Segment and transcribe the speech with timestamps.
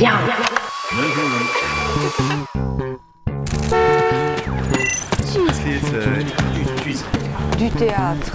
[0.00, 0.20] 样。
[7.56, 8.32] Du théâtre。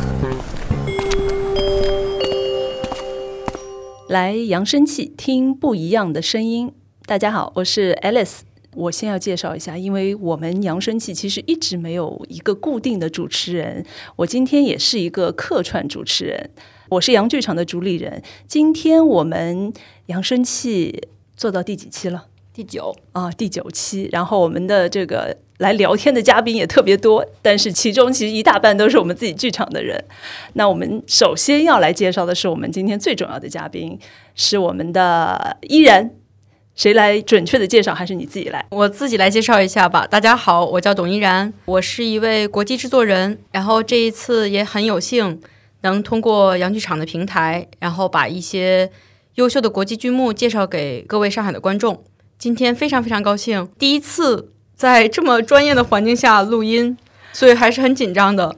[4.07, 6.71] 来扬声器，听不一样的声音。
[7.05, 8.39] 大家好，我是 Alice。
[8.75, 13.86] 我先要介绍一下，因为我们扬声器其实一直没有一个固定的主持人，
[14.16, 16.52] 我今天也是一个客串主持人。
[16.90, 18.21] 我是杨剧场的主理人。
[18.48, 19.71] 今天我们
[20.08, 21.08] 扬声器
[21.38, 22.25] 做到第几期了？
[22.52, 24.10] 第九啊，第九期。
[24.11, 30.04] 然后我们的这个来聊天的嘉宾也特别多，但是其中其实一大半都是我们自己剧场的人。
[30.54, 34.00] 那我们首先要来介绍的是我们今天最重要的嘉宾，
[34.33, 36.11] 是我们的依然。
[36.75, 37.94] 谁来准确的介绍？
[37.94, 38.66] 还是你自己来？
[38.72, 40.08] 我自己来介绍一下吧。
[40.08, 43.38] 大家好，我叫董依然，我是一位国际制作人。
[43.52, 45.42] 然后这一次也很有幸
[45.81, 48.92] 能通过洋剧场的平台，然后把一些
[49.36, 52.03] 优秀的国际剧目介绍给各位上海的观众。
[52.38, 56.97] 今天非常非常高兴，第一次在这么专业的环境下录音，
[57.33, 58.55] 所以还是很紧张的。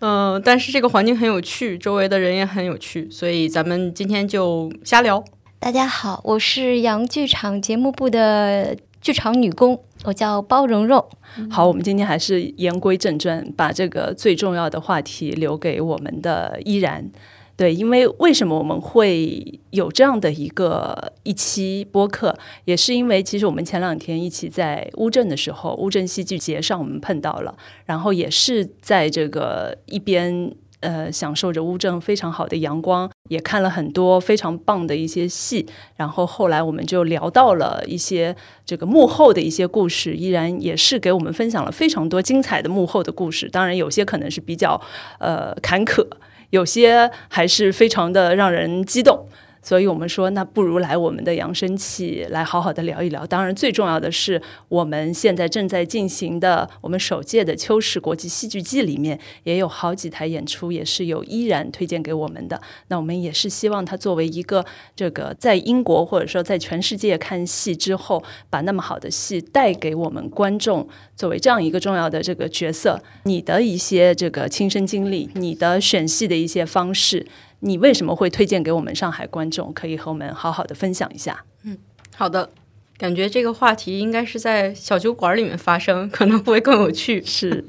[0.00, 5.24] 嗯，但是这个环境很有趣，周围的人也很有趣，所以咱们今天就瞎聊。
[5.58, 11.04] 大家好，我是洋剧场节目部的剧场女工，我叫包蓉蓉。
[11.50, 17.10] 好，我们今天还是言归正传，把这个最重要的话题留给我们的依然。
[17.56, 30.54] 对，因为为什么我们会有这样的一个一期播客，也是因为其实我们前两天一起在乌镇的时候，乌镇戏剧节上我们碰到了，然后也是在这个一边。
[30.80, 35.66] 呃，享受着乌镇非常好的阳光，也看了很多非常棒的一些戏。
[35.96, 38.34] 然后后来我们就聊到了一些
[38.64, 43.48] 这个幕后的一些故事，依然也是给我们分享了非常多精彩的幕后的故事。
[43.48, 44.80] 当然，有些可能是比较
[45.18, 46.06] 呃坎坷，
[46.50, 49.26] 有些还是非常的让人激动。
[49.68, 53.26] 所以我们说，那不如来我们的扬声器来好好的聊一聊。
[53.26, 62.58] 当然，最重要的是，我们现在正在进行的我们首届的秋实国际戏剧季里面，也有好几台演出，也是有依然推荐给我们的。
[62.86, 64.64] 那我们也是希望他作为一个
[64.96, 77.26] 这个在英国或者说在全世界看戏之后，把那么好的戏带给我们观众，作为这样一个重要的这个角色，你的一些这个亲身经历，你的选戏的一些方式。
[77.60, 79.72] 你为什么会推荐给我们上海观众？
[79.72, 81.44] 可以和我们好好的分享一下。
[81.64, 81.76] 嗯，
[82.14, 82.50] 好的，
[82.96, 87.22] 感觉这个话题应该是在小酒馆里面发生，可能会更有趣。
[87.24, 87.64] 是，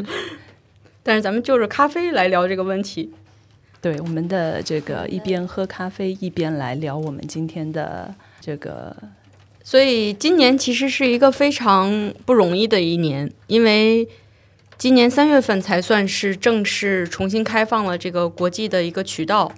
[1.01, 3.11] 但是咱们就着咖啡来聊这个问题。
[3.81, 8.95] 对，我们的这个一边喝咖啡一边来聊我们今天的这个。
[9.63, 14.07] 所以今年其实是一个非常不容易的一年，因为。
[14.77, 19.51] 今年三月份才算是正式重新开放了这个国际的一个渠道，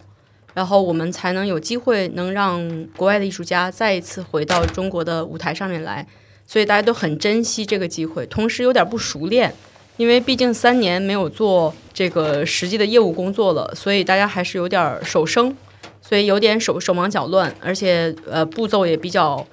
[0.53, 6.05] 然后我们才能有机会能让国外的艺术家再一次回到中国的舞台上面来，
[6.45, 9.53] 所以大家都很珍惜这个机会，同时有点不熟练，
[9.97, 15.55] 因为毕竟三年没有做这个实际的业务工作了，所以大家还是有点手生，
[16.01, 19.45] 所以有点手手忙脚乱，而且呃步骤也比较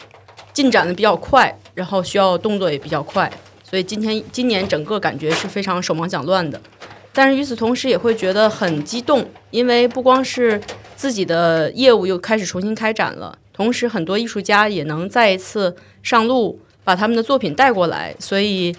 [0.52, 3.30] 进展的比较快，然后需要动作也比较快。
[3.62, 6.58] 所以今天今年整个感觉是非常手忙脚乱的，
[7.12, 10.60] 但是与此同时也会觉得很激动，因为不光是
[10.94, 18.14] 自己的业务又开始重新开展了，同时很多艺术家也能再一次上路，把他们的作品带过来。
[18.18, 18.74] 所以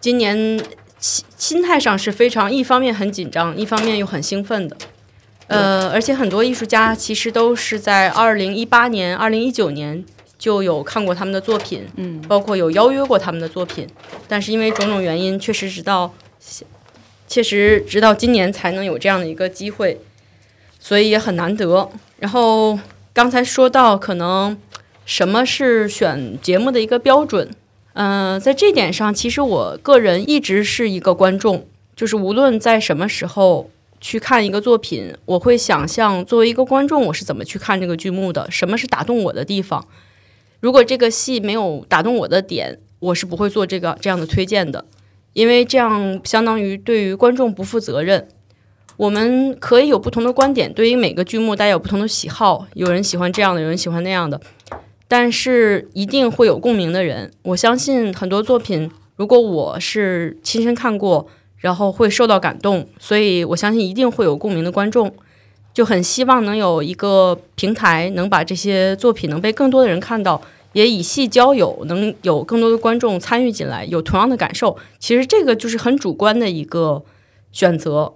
[0.00, 0.36] 今年
[0.98, 4.76] 心心态上是非常，一方面很紧张，一方面又很兴奋的。
[5.48, 10.04] 呃，而且很多艺术家其实都是在二零一八年、二零一九年。
[10.38, 13.88] 就有看过他们的作品，嗯，包括有邀约过他们的作品，
[14.28, 16.12] 但是因为种种原因，确实直到，
[17.26, 20.00] 确实直到今年才能有这样的一个机会，
[20.78, 21.90] 所以也很难得。
[22.18, 22.78] 然后
[23.12, 24.56] 刚才说到，可能
[25.04, 27.50] 什么是选节目的一个标准？
[27.94, 33.70] 嗯，在这点上，其实我个人一直是一个观众，就是无论在什么时候
[34.00, 39.86] 去看一个作品，我会想象作为一个观众，我是怎么去看这个剧目的，什么是打动我的地方。
[40.60, 44.84] 如果这个戏没有打动我的点，我是不会做这个这样的推荐的，
[45.36, 48.26] 因为这样相当于对于观众不负责任。
[48.96, 54.40] 我们可以有不同的观点，对于每个剧目，大家有不同的喜好，有人喜欢这样的，有人喜欢那样的，
[55.06, 57.30] 但是一定会有共鸣的人。
[57.42, 61.28] 我相信很多作品，如果我是亲身看过，
[61.58, 65.12] 然后会受到感动，所以我相信一定会有共鸣的观众。
[65.74, 70.40] 就很希望能有一个平台，能把这些作品能被更多的人看到，
[70.76, 74.76] 也以戏交友，能有更多的观众参与进来，有同样的感受。
[74.98, 77.02] 其实这个就是很主观的一个
[77.50, 78.12] 选择。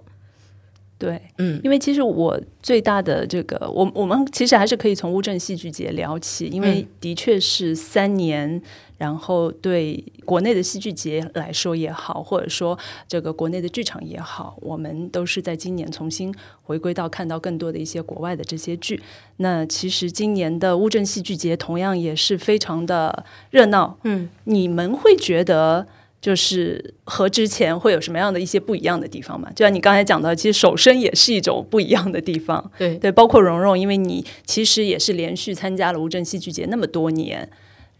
[0.99, 8.61] 对，嗯，因为其实我最大的这个，我我们其实还是可以从乌镇戏剧节聊起，因为的确是三年，
[9.01, 12.77] 然后对国内的戏剧节来说也好，或者说
[13.07, 16.31] 这个国内的剧场也好，我们都是在今年重新
[16.61, 19.01] 回归到看到更多的一些国外的这些剧。
[19.37, 25.87] 那其实今年的乌镇戏剧节同样也是非常的热闹，嗯，你们会觉得？
[26.21, 29.51] 就是和之前会有什么样的一些不一样的地方嘛？
[29.55, 32.71] 就像你刚才讲到，其实手生也是一种不一样的地方。
[32.77, 37.49] 对对，包括蓉蓉，因为你其实也是连续参加了乌镇戏剧节那么多年，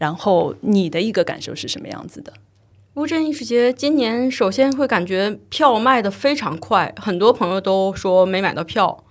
[0.02, 2.34] 然后你的一个感受是什么样子的？
[2.96, 9.04] 乌镇艺术节今年首先会感觉票卖的非常快，很多朋友都说没买到票，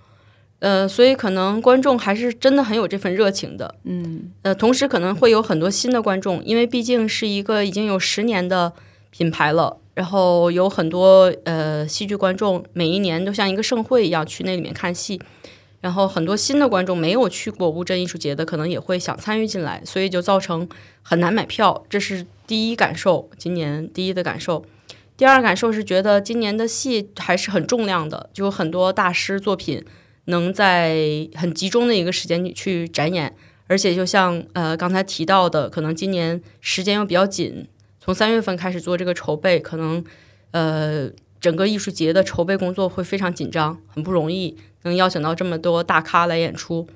[0.59, 3.73] 呃，所以可能观众还是真的很有这份热情的。
[3.85, 8.73] 嗯，呃，同时可能会有很多新的观众，因为毕竟是一个已经有十年的。
[9.13, 15.19] 品牌了，然后有很多呃戏剧观众，每一年都像一个盛会一样去那里面看戏，
[15.81, 20.69] 然后很多新的观众没有去过乌镇艺术节的，可能也会想参与进来，所以就造成
[21.01, 23.29] 很难买票，这是第一感受。
[23.37, 24.63] 今年第一的感受，
[25.17, 29.83] 第二感受是觉得今年的戏还是很重量的，就很多大师作品
[30.25, 33.35] 能在很集中的一个时间去展演，
[33.65, 37.67] 而且就像呃刚才提到的，可能今年时间又比较紧。
[37.99, 40.03] 从三月份开始做这个筹备，可能
[40.51, 46.87] 呃整个艺术节的筹备工作会非常紧张，很不容易能邀请到这么多大咖来演出，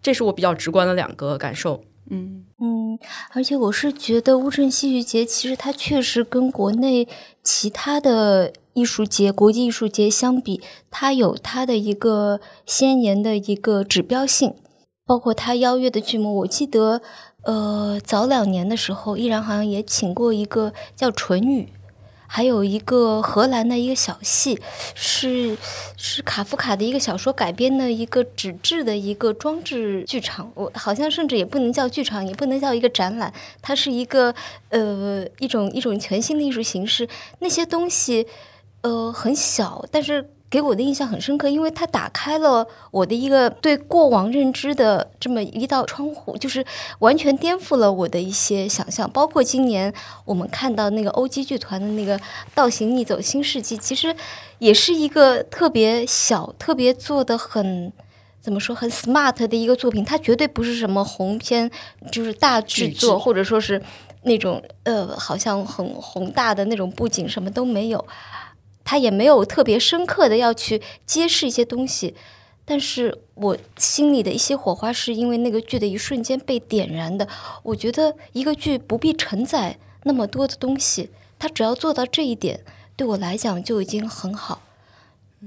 [0.00, 1.82] 这是我比较直观的两个感受。
[2.10, 2.98] 嗯嗯，
[3.32, 7.06] 而且我是觉得乌镇戏剧节其实它确实跟国内
[7.42, 10.60] 其他的艺术节、国际艺术节相比，
[10.90, 14.54] 它有它的一个先年的一个指标性，
[15.06, 17.02] 包括它邀约的剧目，我记得。
[17.44, 21.62] 呃，早两年的时候，依然好像也请过一个叫《唇语》，
[22.34, 24.58] 还有一个荷兰的一个小戏，
[24.94, 25.54] 是
[25.98, 30.50] 是卡夫卡的一个小说改编的一个纸质的一个装置剧场。
[30.54, 33.30] 我好像甚至也不能叫剧场，也不能叫一个展览，
[33.60, 34.34] 它是一个
[34.70, 37.06] 呃一种一种全新的艺术形式。
[37.40, 38.26] 那些东西
[38.80, 40.30] 呃很小，但是。
[40.52, 46.62] 给我的印象很深刻，因为它打开了我的一个对过往认知的这么一道窗户，就是
[46.98, 49.10] 完全颠覆了我的一些想象。
[49.10, 49.90] 包括今年
[50.26, 52.18] 我们看到那个欧基剧团的那个
[52.54, 54.14] 《倒行逆走新世纪》，其实
[54.58, 57.90] 也是一个特别小、特别做的很
[58.42, 60.04] 怎么说很 smart 的一个作品。
[60.04, 61.70] 它绝对不是什么红片，
[62.10, 63.82] 就是大制作，或者说是
[64.24, 68.04] 那种呃，好像很宏大的那种布景，什么都没有。
[68.84, 72.14] 他也没有特别深刻的要去揭示一些东西，
[72.64, 77.26] 但是我心里的一些火花是因为那个剧的一瞬间被点燃的。
[77.62, 82.60] 我觉得一个剧不必承载那么多的东西，他只要做到这一点，
[82.96, 84.62] 对我来讲就已经很好。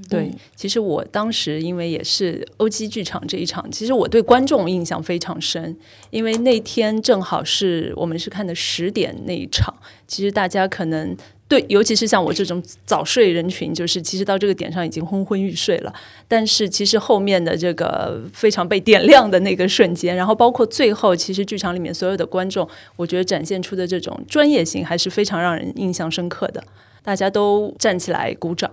[0.10, 5.78] 对，其实我当时因为也是欧基剧场这一场，其实我对观众印象非常深，
[6.10, 9.74] 因为那天正好是我们是看的十点那一场，
[10.08, 11.16] 其实大家可能。
[11.48, 15.94] 对，尤其是像我这种早睡人群，就是其实到这个点上已经昏昏欲睡了。
[16.28, 26.64] 但是其实后面的这个非常被点亮的那个瞬间，然后包括最后，其实剧场里面所有的观众，我觉得展现出的这种专业性还是非常让人印象深刻的。
[27.04, 28.72] 大家都站起来鼓掌。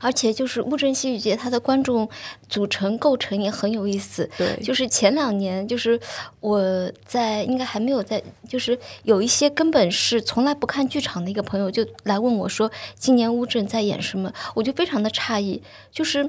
[0.00, 2.08] 而且就是乌镇戏剧节，它的观众
[2.48, 4.28] 组成构成也很有意思。
[4.36, 5.98] 对，就是前两年，就是
[6.40, 14.32] 我在应该还没有在，就是有一些根本是从来不看剧场的一个朋友，就来问我说，今年乌镇在演什么？
[14.54, 16.28] 我就非常的诧异，就是。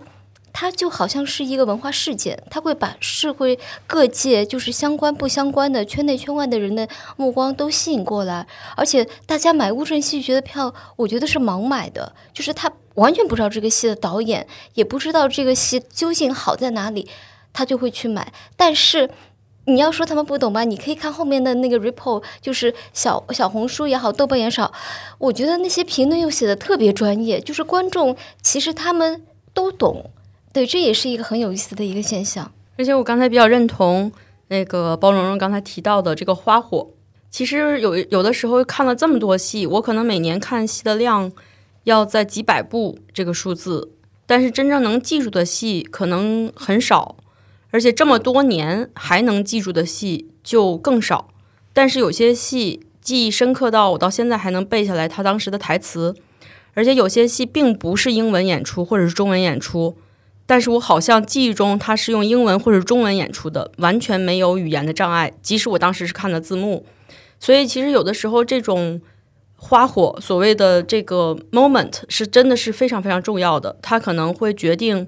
[0.51, 17.07] 它就好像是一个文化事件，它会把社会各界就是相关不相关的圈内圈外的人的目光都吸引过来，而且大家买乌镇戏剧节的票，我觉得是盲买的，就是他完全不知道这个戏的导演，也不知道这个戏究竟好在哪里，
[17.53, 18.33] 他就会去买。
[18.55, 19.07] 但是
[19.65, 24.73] 你要说他们不懂吧，你可以看后面的那个 report，就是小小红书也好，豆瓣也好，
[25.19, 29.23] 我觉得那些评论又写的特别专业，就是观众其实他们
[29.53, 30.09] 都懂。
[30.57, 32.51] 对，这也是一个很有意思的一个现象。
[32.79, 34.11] 而且我刚才比较认同
[34.47, 36.89] 那个包蓉蓉刚才提到的这个花火。
[37.29, 41.31] 其实有有的时候看了这么多戏，我可能每年看戏的量
[41.83, 43.91] 要在几百部这个数字，
[44.25, 47.17] 但是真正能记住的戏可能很少，
[47.69, 51.27] 而且这么多年还能记住的戏就更少。
[51.71, 56.15] 但是有些戏记忆深刻到我到现在还能背下来他当时的台词，
[56.73, 59.95] 而且有些戏并不是英文演出或者是中文演出。
[60.47, 65.31] 但是我好像记忆中他是用英文或者中文演出的，完全没有语言的障碍。
[65.43, 66.85] 即使我当时是看的字幕，
[67.39, 68.99] 所以其实有的时候这种
[69.57, 75.07] 花火所谓的这个 moment 是真的是非常非常重要的，它可能会决定，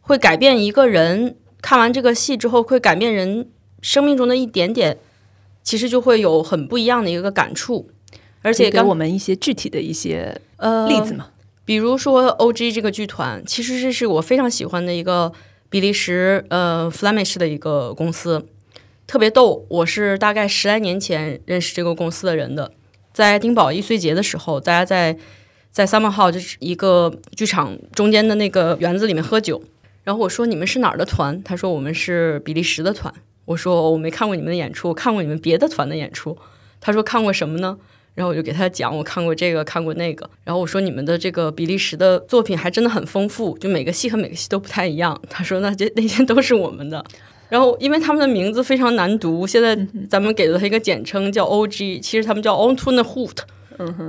[0.00, 3.50] 会改变一个人看完这个戏之后会改变人
[3.82, 4.96] 生命中的一点点，
[5.62, 7.90] 其实就会有很不一样的一个感触。
[8.42, 11.26] 而且给我们一些具体的一些呃例子嘛，
[11.66, 15.32] 比如说 O.G 这个剧团，其实这是我非常喜欢的一个
[15.68, 18.46] 比利时呃 Flemish 的一个公司，
[19.04, 19.66] 特别逗。
[19.68, 22.70] 我是大概十来年前认识这个公司的人的。
[23.12, 25.18] 在丁堡易碎节的时候，大家在
[25.72, 29.60] 在 Summer Hall 就是一个剧场中间的那个园子里面喝酒。
[30.04, 31.42] 然后我说你们是哪儿的团？
[31.42, 33.12] 他说我们是比利时的团。
[33.44, 36.38] 我说我没看过你们的演出，看过你们别的团的演出。
[36.80, 37.76] 他说看过什么呢？
[38.16, 40.28] 然后我就给他讲，我看过这个，看过那个。
[40.42, 45.16] 然后我说你们的这个比利时的作品还真的很丰富，就每个戏和每个戏都不太一样。
[45.30, 47.04] 他说那这那些都是我们的。
[47.48, 49.76] 然后，因为他们的名字非常难读，现在
[50.10, 53.36] 咱们给了他一个简称叫 O.G.，其实他们叫 On to the Hoot，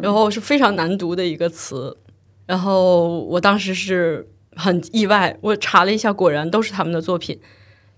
[0.02, 1.96] 然后是非常难读的一个词。
[2.48, 7.40] 然后我当时是很意外，我查了一下，果然都是他们的作品。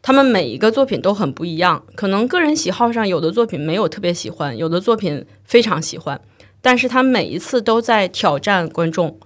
[0.01, 6.19] 他们每一个作品都很不一样，可能个人喜好上有的作品没有特别喜欢，有的作品非常喜欢，
[6.61, 9.19] 但是他每一次都在挑战观众。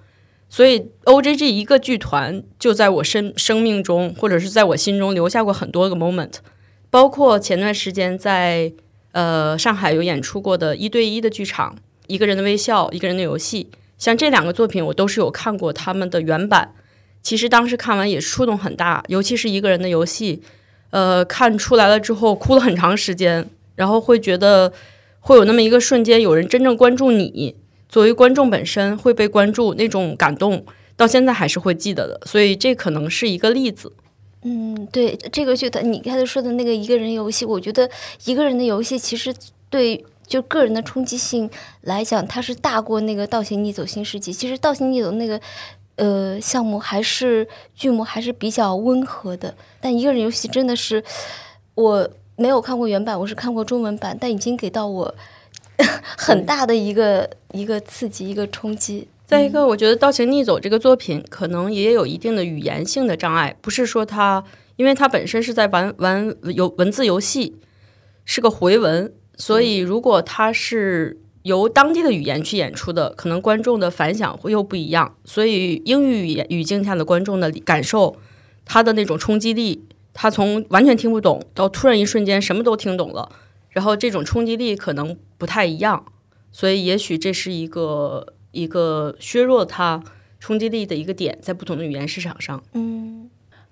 [0.50, 1.36] 所以，O.J.
[1.36, 6.34] 这一个剧团就在我生生命中，或者是在我心中留下过很多个 moment，
[6.92, 8.72] 包括前段时间在
[9.14, 11.76] 呃上海有演出过的一对一的剧场，
[12.06, 16.76] 《一个人的微笑》，一个人的游戏，像这两个作品，我都是有看过他们的原版。
[17.24, 20.44] 其实当时看完也触动很大，尤其是一个人的游戏，
[20.94, 24.72] 呃，看出来了之后哭了很长时间，然后会觉得
[25.22, 27.56] 会有那么一个瞬间，有人真正关注你。
[27.90, 30.64] 作为观众本身会被关注，那种感动
[30.96, 33.92] 到现在还是会记得的，所以这可能是一个例子。
[34.44, 37.90] 嗯，对，这个就他你刚才说的那个一个人游戏，我觉得
[38.26, 39.34] 一个人的游戏其实
[39.72, 41.50] 对就个人的冲击性
[41.82, 44.32] 来讲，它是大过那个《倒行逆走新世纪》。
[44.38, 45.42] 其实《倒行逆走》那个
[45.96, 51.04] 呃项目还是剧目还是比较温和的，但一个人游戏真的是
[51.76, 55.16] 我没有看过原版，我是看过中文版，但已经给到我。
[56.16, 59.08] 很大的一个一个刺激，一个冲击。
[59.26, 64.44] 再一个，我觉得《倒行逆走》这个作品可能也有一定的语言性的障碍，不是说它，
[64.76, 67.56] 因为它本身是在玩玩游文字游戏，
[68.24, 75.16] 是个回文，所以如果它是由当地的语言去演出的，可能观众的反响会又不一样。
[75.24, 78.18] 所以英语语言语境下的观众的感受，
[78.66, 83.30] 他的那种冲击力，他从完全听不懂到突然一瞬间什么都听懂了。
[83.70, 86.06] 然后这种冲击力可能不太一样，
[86.52, 90.04] 所以也许这是一个一个削弱它
[90.40, 92.64] 冲击力的一个点，在不同的语言市场上。
[92.74, 93.23] 嗯，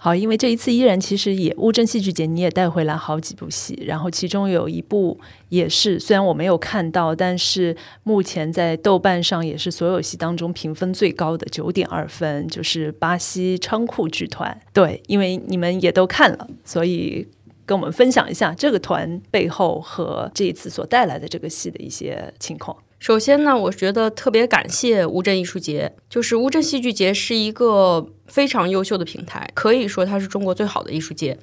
[0.04, 5.16] 好，因为这一次依然其实也乌镇戏剧节你也带回来好几部戏，然后其中有一部
[5.50, 14.60] 也是虽然我没有看到，但是目前在豆瓣上也是所有戏当中评分最高的九点二分，就是巴西仓库剧团。
[14.74, 17.28] 对，因为你们也都看了，所以。
[17.64, 22.76] 跟我们分享一下这个团背后和这一次所带来的这个戏的一些情况。
[23.02, 31.40] 首先呢，我觉得特别感谢乌镇艺术节，就是乌镇戏剧节是一个非常优秀的平台，可以说它是中国最好的艺术节。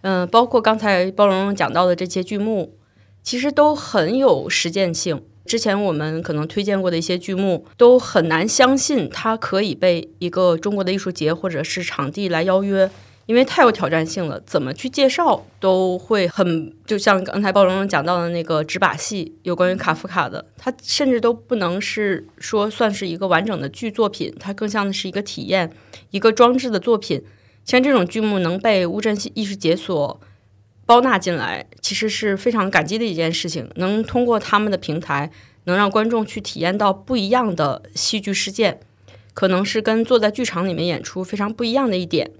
[0.00, 2.74] 嗯，包括刚才包容讲到的这些剧目，
[3.22, 5.22] 其实都很有实践性。
[5.46, 12.90] 之前我们可能推荐过的一些剧目，都很难相信它可以被一个中国的艺术节或者是场地来邀约。
[13.28, 25.70] 因为太有挑战性了，怎么去介绍都会很，就像刚才包容讲到的那个纸把戏，有关于卡夫卡的，它甚至都不能是说算是一个完整的剧作品，它更像是一个体验，
[26.10, 27.22] 一个装置的作品。
[27.66, 30.18] 像这种剧目能被乌镇戏艺术节所
[30.86, 33.70] 包纳进来，其实是非常感激的一件事情。
[33.74, 35.30] 能通过他们的平台，
[35.64, 38.80] 能让观众去体验到不一样的戏剧事件，
[39.34, 42.30] 可能是跟坐在剧场里面演出非常不一样的一点。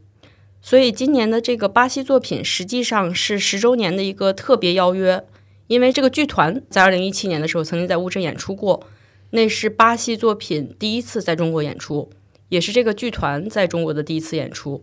[0.61, 5.25] 所以今年的这个巴西作品实际上是十周年的一个特别邀约，
[5.69, 8.87] 因为这个剧团在二零一七年的时候曾经在乌镇演出过，
[9.31, 12.11] 那是巴西作品第一次在中国演出，
[12.49, 14.83] 也是这个剧团在中国的第一次演出。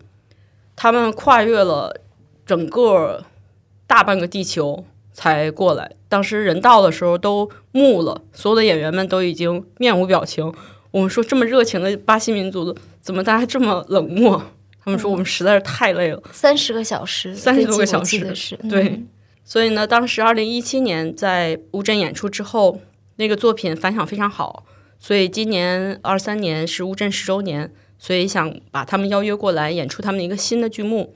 [0.75, 2.01] 他们跨越了
[2.45, 3.25] 整个
[3.85, 10.53] 大半个地球才过来，当时人到的时候都木了，所有的演员们都已经面无表情。
[10.91, 14.41] 我们说这么热情的巴西民族，怎么大家这么冷漠？
[14.85, 18.19] 他们说我们实在是太累了，三十个小时，三十多个小时，
[18.69, 18.89] 对。
[18.89, 19.07] 嗯、
[19.43, 22.79] 所以呢，当时二零一七年在乌镇演出之后，
[23.15, 24.63] 那个作品反响非常好。
[24.99, 31.15] 所以今年二三年是乌镇十周年，所以想把他们邀约过来演出他们一个新的剧目。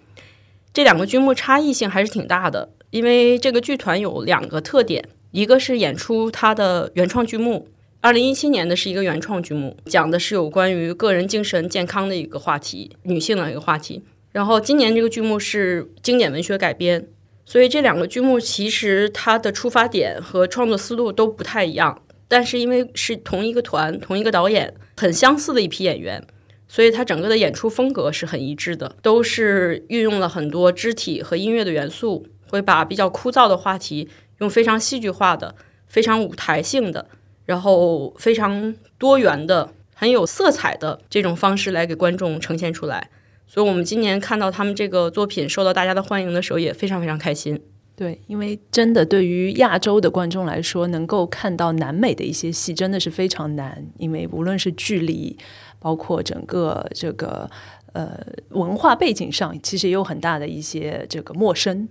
[0.73, 7.67] 这两个剧目差异性还是挺大的，因为这个剧团有两个特点，一个是演出它的原创剧目，
[8.01, 14.01] 二零一七年的是一个原创剧目，讲的是有关于个人精神健康的一个话题，女性的一个话题。
[14.32, 17.10] 然后今年这个剧目是经典文学改编，
[17.44, 26.25] 所以这两个剧目其实它的出发点和创作思路都不太一样，但是因为是同一个团、同一个导演，很相似的一批演员，
[26.70, 37.08] 所以它整个的演出风格是很一致的，都是运用了很多肢体和音乐的元素，会把比较枯燥的话题用非常戏剧化的、非常舞台性的。
[37.50, 43.10] 然后非常多元的、很有色彩的这种方式来给观众呈现出来，
[43.48, 47.60] 所以我们今年看到他们这个作品受到大家的欢迎的时候，也非常非常开心。
[47.96, 55.36] 对，因为真的对于亚洲的观众来说，能够看到南美的一些戏真的是非常难，因为无论是距离，
[55.79, 57.50] 包括整个这个
[57.94, 58.15] 呃
[58.50, 61.89] 文化背景上，其实也有很大的一些这个陌生。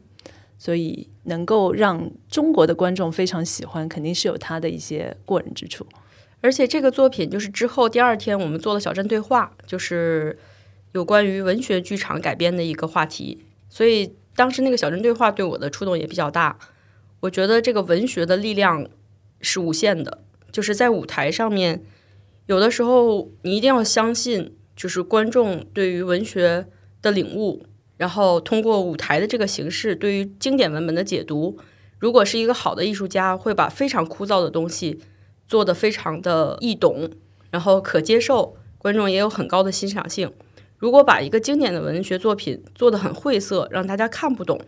[0.59, 5.87] 所以能够让中国的观众非常喜欢，肯定是有它的一些过人之处。
[6.41, 10.39] 而且这个作品就是之后第二天我们做了小镇对话，就是
[10.93, 13.45] 有关于文学剧场改编的一个话题。
[13.71, 16.59] 所以当时那个小镇对话对我的触动也比较大。
[17.21, 18.89] 我觉得这个文学的力量
[19.41, 20.23] 是无限的，
[20.53, 21.83] 就是在舞台上面，
[22.47, 26.67] 有的时候你一定要相信，就是观众对于文学
[27.03, 27.65] 的领悟。
[27.99, 31.59] 然后通过舞台的这个形式，对于经典文本的解读，
[31.99, 35.01] 如果是一个好的艺术家，会把非常枯燥的东西
[35.47, 37.11] 做得非常的易懂，
[37.51, 40.33] 然后可接受，观众也有很高的欣赏性。
[40.79, 44.61] 如果把一个经典的文学作品做得很晦涩，让大家看不懂，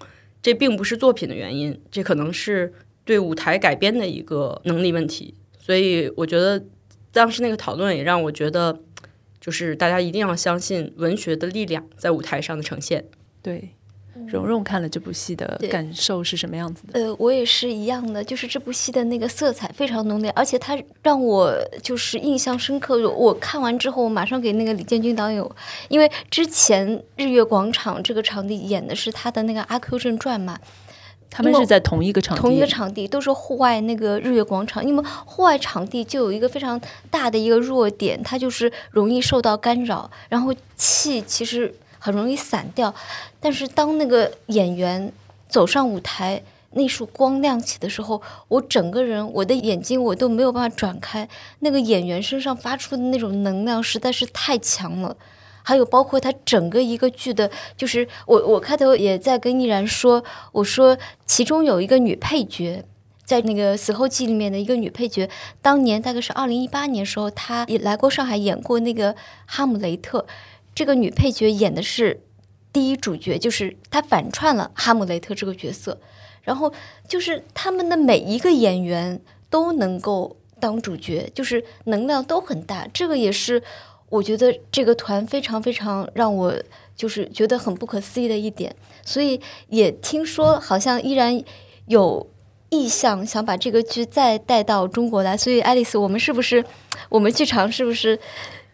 [0.43, 5.35] 这并不是作品的原因，这可能是对舞台改编的一个能力问题。
[5.57, 6.65] 所以我觉得
[7.13, 8.81] 当时那个讨论也让我觉得，
[9.41, 13.05] 就是大家一定要相信文学的力量在舞台上的呈现。
[13.43, 13.71] 对，
[14.27, 17.01] 蓉蓉看了这部戏的感受是什么样子的？
[17.01, 23.09] 呃，我也是一样的，就是这部戏的那个色彩非常浓烈，而且它让我就是印象深刻。
[23.11, 25.43] 我看完之后，我马上给那个李建军导演，
[25.89, 30.59] 因为之前日月广场这个场地演的是他的那个《阿 Q 正传》嘛，
[31.31, 36.79] 他们是在同一个场地，同一个场地都是户外那个日月广场，因为户外场地就有一个非常
[37.11, 41.73] 大的一个弱点，它就是容易受到干扰，然后气其实。
[42.01, 42.93] 很容易散掉，
[43.39, 45.13] 但是当那个演员
[45.49, 51.29] 走上舞台，那束光亮起的时候，我整个人，我的眼睛我都没有办法转开。
[51.59, 55.17] 那个演员身上发出的那种能量实在是太强了。
[55.63, 62.83] 还有包括他整个一个剧的，就是我我开头也在跟依然说，我说其中有一个女配角，
[63.25, 65.29] 在那个死后记里面的一个女配角，
[65.61, 70.25] 当年大概是二零一八年时候，她也来过上海演过那个哈姆雷特。
[70.81, 72.23] 这个女配角演的是
[72.73, 76.01] 第一主角，就是她反串了哈姆雷特这个角色，
[76.41, 76.73] 然后
[77.07, 82.89] 就是他们的每一个演员都能够当主角，就是能量都很大。
[82.95, 83.63] 这个也是
[84.09, 86.55] 我觉得这个团非常非常让我
[86.97, 88.75] 就是觉得很不可思议的一点。
[89.05, 89.39] 所以
[89.69, 91.39] 也听说好像依然
[91.89, 92.27] 有
[92.71, 95.37] 意向想把这个剧再带到中国来。
[95.37, 96.65] 所以爱丽丝，我们是不是
[97.11, 98.19] 我们剧场是不是？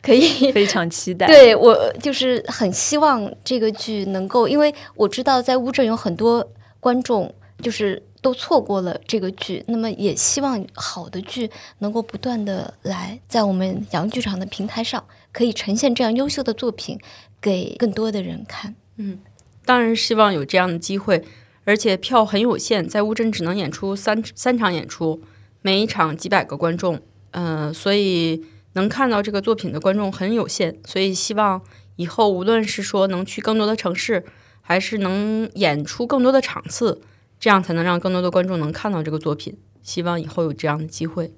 [0.07, 0.23] 可以
[0.55, 16.97] 非常期待，对我就是很希望这个剧能够，因为我知道在乌镇有很多观众就是都错过了这个剧，那么也希望好的剧能够不断的来在我们洋剧场的平台上可以呈现这样优秀的作品
[17.41, 18.77] 给更多的人看。
[18.99, 19.19] 嗯，
[19.65, 21.25] 当然希望有这样的机会，
[21.65, 25.21] 而且票很有限，在乌镇只能演出三三场演出，
[25.63, 27.01] 每一场几百个观众，
[27.33, 28.45] 嗯，所以。
[28.77, 31.61] 能看到这个作品的观众很有限，所以希望
[31.97, 34.25] 以后无论是说能去更多的城市，
[34.61, 37.01] 还是能演出更多的场次，
[37.41, 39.57] 这样才能让更多的观众能看到这个作品。
[39.83, 41.33] 希望以后有这样的机会。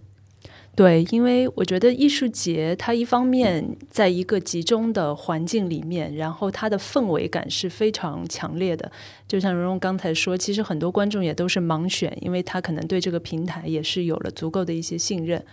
[0.74, 8.90] 对，因为我觉得艺术节它一方面在一个集中的环境里面，然后它的氛围感是非常强烈的。
[9.26, 15.44] 就像蓉蓉刚才说，其实很多观众也都是盲选，因为他可能对这个平台也是有了足够的一些信任。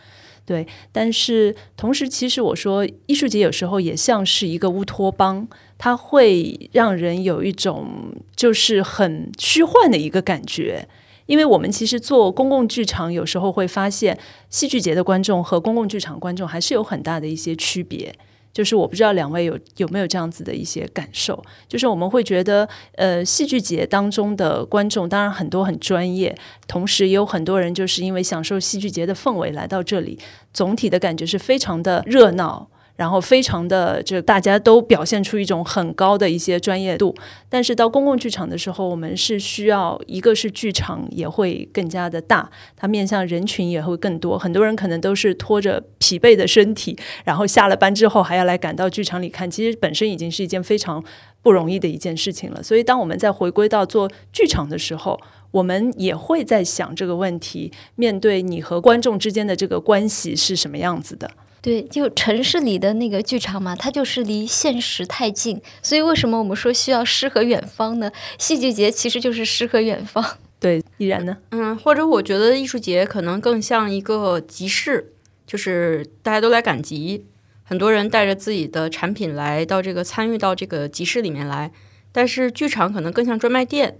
[0.45, 10.87] 对，但是同时，其实我说艺术节有时候也像是一个乌托邦，它会让人有一种就是很虚幻的一个感觉。
[11.25, 14.15] 因为我们其实做公共剧场，有时候会发现
[14.51, 18.15] 戏剧节的观众和公共剧场观众还是有很大的一些区别。
[18.55, 26.33] 就是我不知道两位有有没有这样子的一些感受，就是我们会觉得，呃，戏剧节当中的观众当然很多很专业，
[26.65, 30.17] 同时也有很多人就是因为享受戏剧节的氛围来到这里，
[30.53, 37.15] 总体的感觉是非常的热闹，然后非常的这大家都表现出一种很高的一些专业度。
[37.49, 44.37] 但是到公共剧场的时候，我们是需要一个是剧场也会更加的大，它面向人群也会更多。
[44.37, 51.03] 很多人可能都是拖着疲惫的身体，然后下了班之后还要来赶到剧场里看，其实本身已经是一件非常
[51.41, 52.61] 不容易的一件事情了。
[52.61, 55.19] 所以当我们在回归到做剧场的时候，
[55.51, 61.31] 我们也会在想这个问题：面对你和观众之间的这个关系是什么样子的？
[61.65, 68.11] 对，就城市里的那个剧场嘛，它就是离现实太近，所以为什么我们说需要诗和远方呢？
[68.37, 70.23] 戏剧节其实就是诗和远方。
[70.61, 71.35] 对，依然呢？
[71.49, 75.13] 嗯，或者我觉得艺术节可能更像一个集市，
[75.47, 77.25] 就是大家都来赶集，
[77.63, 81.71] 很多人带着自己的产品来到这个参与到这个集市里面来。
[82.11, 83.97] 但是剧场可能更像专卖店，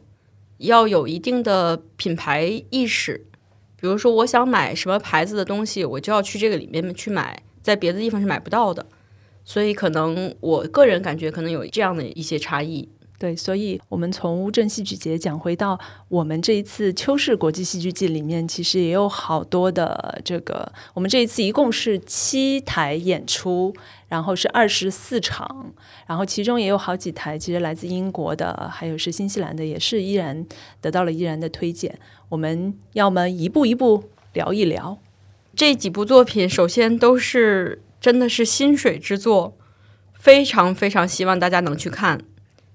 [0.60, 3.26] 要有一定的品牌意识。
[3.82, 7.42] 比如说，我想买什么牌子的东西，我就要去这个里面去买。
[7.66, 8.86] 在别的地方是买不到的，
[9.44, 12.88] 所以可能我个人感觉可能有这样的一些差异。
[13.18, 20.72] 对，所以我们从乌镇戏剧节讲回到我们这一次秋市国际戏剧季里面，其实也有好多的这个。
[20.94, 23.74] 我们这一次一共是七台演出，
[24.10, 25.74] 然后是二十四场，
[26.06, 30.46] 然后其中也有好几台其实来自英国的，还有是新西兰的，也是依然
[30.82, 31.98] 得到了依然的推荐。
[32.30, 35.00] 我们要么一步一步聊一聊。
[35.56, 39.58] 这几部作品，首先都是真的是心水之作，
[40.14, 42.20] 非常非常希望大家能去看，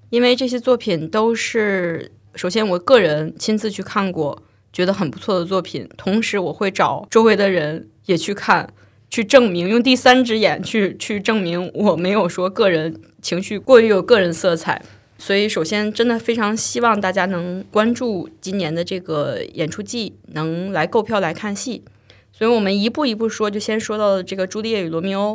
[0.09, 5.87] 因为这些作品都是首先我个人亲自去看过，觉得很不错的作品。
[5.99, 8.73] 同时，我会找周围的人也去看，
[9.11, 14.81] 去证明，用第三只眼去去证明我没有说个人情绪过于有个人色彩。
[15.19, 21.85] 所以，首先真的非常希望大家能关注今年的这个演出季，能来购票来看戏。
[22.40, 25.35] 所以我们一步一步说，就先说到这个《朱丽叶与罗密欧》。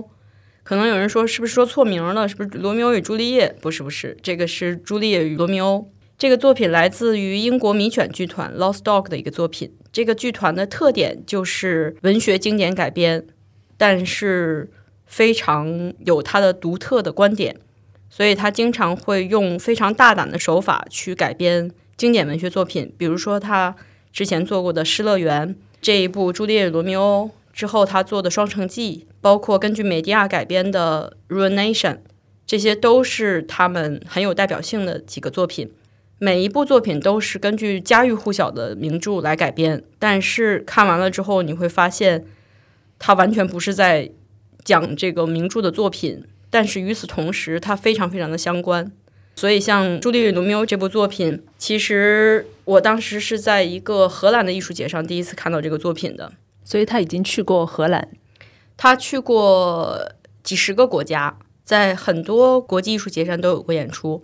[0.63, 2.28] 可能有人说，是不是说错名了？
[2.28, 3.56] 是不是《罗密欧与朱丽叶》？
[3.62, 5.78] 不是，不是，这个是《朱丽叶与罗密欧》。
[6.18, 9.72] 这个作品来自于英国迷犬剧团 Lost Dog 的一个作品。
[9.91, 13.28] 这个剧团的特点就是文学经典改编，
[13.78, 14.72] 但是
[15.06, 17.56] 非常有它的独特的观点，
[18.10, 22.91] 所以他经常会用非常大胆的手法去改编经典文学作品。
[22.98, 23.76] 比如说他
[24.12, 25.50] 之前做过的《失乐园》。
[25.82, 31.94] 这一部《朱丽叶罗密欧》之后，他做的《双城记》，包括根据美迪亚改编的《Ruination》，
[32.46, 35.72] 这些都是他们很有代表性的几个作品。
[36.18, 42.26] 每一部作品都是根据家喻户晓的名著来改编，但是看完了之后，你会发现，
[42.98, 44.12] 他完全不是在
[44.64, 48.92] 讲这个名著的作品，但是与此同时，它非常非常的相关。
[49.36, 56.32] 所以，像《朱丽叶与罗密欧》这部作品，其实我当时是在一个荷兰的艺术节上第一次看到这个作品的。
[56.63, 58.08] 所以他已经去过荷兰，
[58.76, 64.24] 他去过几十个国家，在很多国际艺术节上都有过演出。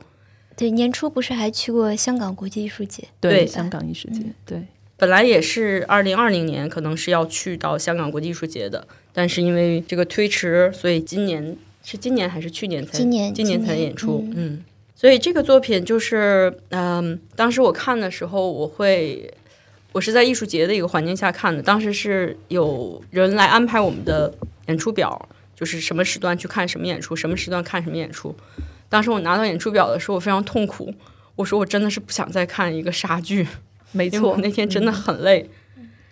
[0.56, 3.10] 对，年初不是还去过香港国际艺术节？
[3.20, 4.22] 对，香港艺术节。
[4.46, 4.64] 对，
[4.98, 12.98] 本来也是二零二零年可能是要去到香港国际艺术节的，但是因为这个推迟，所以今年是今年还是去年才？
[12.98, 14.26] 今年，今年才演出。
[14.36, 14.64] 嗯。
[15.02, 19.34] 所以这个作品就是，嗯，当时我看的时候，我会，
[19.94, 21.60] 我是在艺术节的一个环境下看的。
[21.60, 24.32] 当时是有人来安排我们的
[24.68, 28.36] 演出表，就是什么时段去看什么演出，什么时段看什么演出。
[28.90, 30.94] 当时我拿到演出表的时候，我非常痛苦。
[31.36, 33.48] 我说我真的是不想再看一个杀剧，
[33.94, 35.50] 没错，那天真的很累。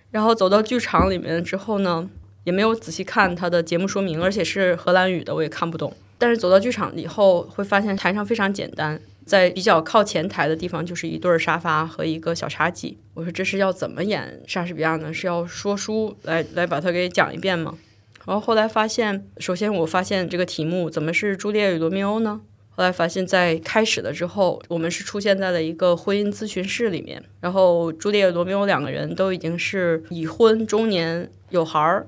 [0.09, 2.09] 然后走到剧场里面之后呢，
[2.43, 5.95] 也没有仔细看它的节目说明，而且是荷兰语的，我也看不懂。
[6.19, 12.97] 但是走到剧场以后，会发现台上非常简单，在比较靠前台的地方就是一对儿沙发和一个小茶几。
[13.13, 15.11] 我说这是要怎么演莎士比亚呢？
[15.13, 17.77] 是要说书来来把它给讲一遍吗？
[18.25, 22.41] 然后后来发现，首先我发现这个题目怎么是朱丽叶与罗密欧呢？
[22.71, 32.07] 后来发现，在开始了之后，我们是出现在了一个婚姻咨询室里面，然后朱丽叶、罗密欧两个人都已经是已婚、中年、有孩儿，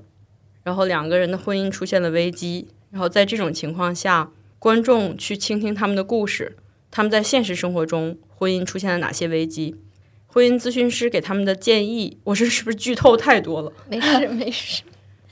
[0.63, 2.67] 然后两个人的婚姻出现了危机。
[2.91, 6.57] 然后在这种情况下，观众去倾听他们的故事，
[6.91, 9.77] 他们在现实生活中婚姻出现了哪些危机？
[10.27, 13.73] 婚姻咨询师给他们的建议，我这是不是剧透太多了？
[13.89, 14.83] 没事没事。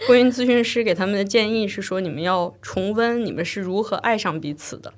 [0.08, 4.94] 婚姻咨询师给他们的建议是说，你们要重温你们是如何爱上彼此的，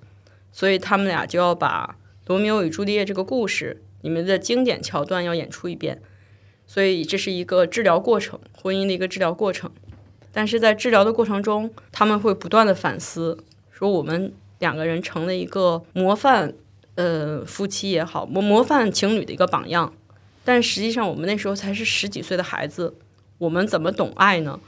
[0.52, 1.98] 所以他们俩就要把
[2.30, 6.02] 《罗密欧与朱丽叶》这个故事，你们的经典桥段要演出一遍。
[6.68, 9.72] 所以这是一个治疗过程，婚姻的一个治疗过程。
[10.32, 13.38] 但是在治疗的过程中，他们会不断的反思，
[13.72, 16.54] 说我们两个人成了一个模范，
[16.96, 19.94] 呃，夫妻也好，模模范情侣的一个榜样。
[20.44, 22.96] 但实际上，我们那时候才是十几岁的孩子，
[23.38, 24.60] 我们怎么懂爱呢？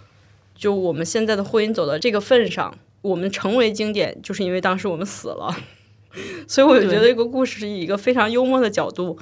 [0.56, 5.56] 就我们现在的婚姻走到这个份上，我们成为经典，就是因为当时我们死了。
[6.47, 9.17] 所以我就觉得这个故事是以一个非常幽默的角度，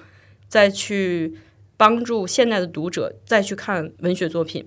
[0.49, 1.38] 再去
[1.77, 4.65] 帮助现代的读者再去看文学作品。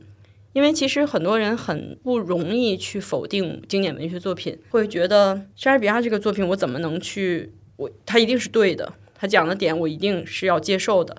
[0.54, 11.16] 因为其实很多人很不容易去否定经典文学作品，会觉得莎士比亚这个作品我怎么能去我他一定是对的，他讲的点我一定是要接受的。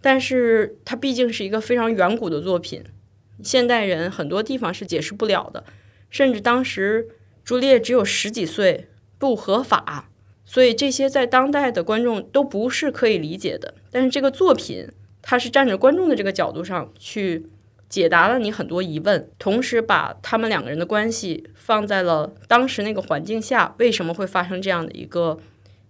[0.00, 2.84] 但是它毕竟是一个非常远古的作品，
[3.42, 5.64] 现代人很多地方是解释不了的，
[6.08, 7.08] 甚至当时
[7.44, 8.86] 朱丽叶只有十几岁，
[9.18, 10.08] 不合法，
[10.44, 13.74] 所以这些在当代的观众都不是可以理解的。
[13.90, 14.88] 但是这个作品，
[15.20, 17.48] 它是站着观众的这个角度上去。
[17.88, 25.38] 解答了你很多疑问，同时把他们两个人的关系放在了当时那个环境下，为什么会发生这样的一个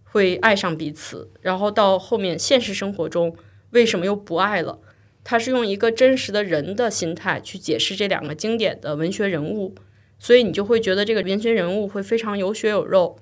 [0.04, 3.34] 会爱上彼此，然后到后面现实生活中
[3.70, 4.78] 为什么又不爱了？
[5.24, 9.74] 他是用一个真实的人的心态去解释这两个经典的文学人物，
[10.18, 13.18] 所以你就会觉得这个文学人物会非常有血有肉，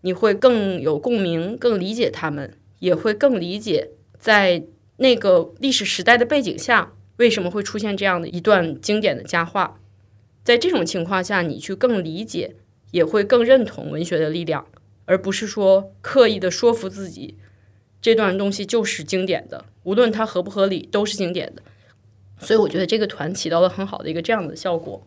[0.00, 4.64] 你会更有共鸣，更理解他们，也会更理解在
[4.96, 6.94] 那个历史时代的背景下。
[7.18, 9.78] 为什么会出现这样的一段经典的佳话？
[10.42, 12.56] 在这种情况下，你去更理解，
[12.92, 14.66] 也会更认同文学的力量，
[15.04, 17.36] 而不是说刻意的说服自己，
[18.00, 21.62] 这段东西就是经典的，无论它合不合理，都是经典的。
[22.40, 25.04] 所以，我觉得这个团起到了很好的一个这样的效果。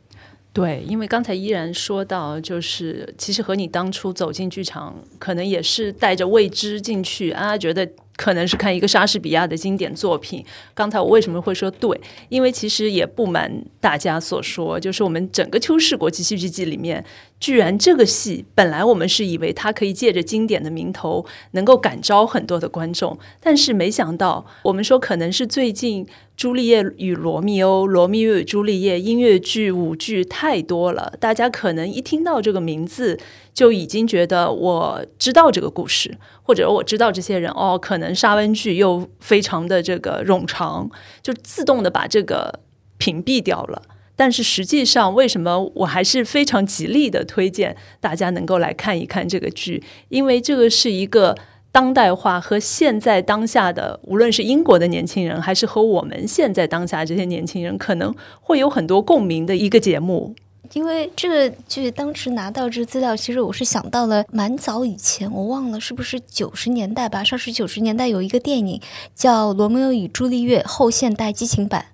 [0.54, 7.90] 对，因为刚才依然说到，就是其实和你当初走进剧场，可能也是带着未知进去啊，觉得。
[8.22, 10.46] 可能是看一个莎士比亚的经典作品。
[10.76, 12.00] 刚才我为什么会说对？
[12.30, 17.04] 因为其实也不瞒大家所说，就是我们整个秋氏国际戏剧季里面，
[17.42, 26.06] 居然这个戏本来我们是以为它可以借着经典的名头能够感召很多的观众，但是没想到，我们说可能是最近
[26.38, 33.20] 《朱丽叶与罗密欧》《罗密欧与朱丽叶》音乐剧、舞剧太多了，大家可能一听到这个名字。
[33.54, 40.90] 就已经觉得我知道这个故事，或者我知道这些人哦，可能沙湾剧又非常的这个冗长，
[41.22, 42.62] 就自动的把这个
[42.98, 43.82] 屏蔽掉了。
[44.22, 49.82] 但是实际上，为什么我还是非常极力的推荐大家能够来看一看这个剧？
[50.10, 51.36] 因为这个是一个
[51.72, 60.36] 当代化和现在当下的，无论是英国的年轻人，还是和我们现在当下这些年轻人，可能会有很多共鸣的一个节目。
[60.74, 67.24] 因为这个剧当时拿到这资料，其实我是想到了蛮早以前，我忘了是不是九十年代吧？
[67.24, 68.80] 上世纪九十年代有一个电影
[69.16, 71.88] 叫《罗密欧与朱丽叶：后现代激情版》，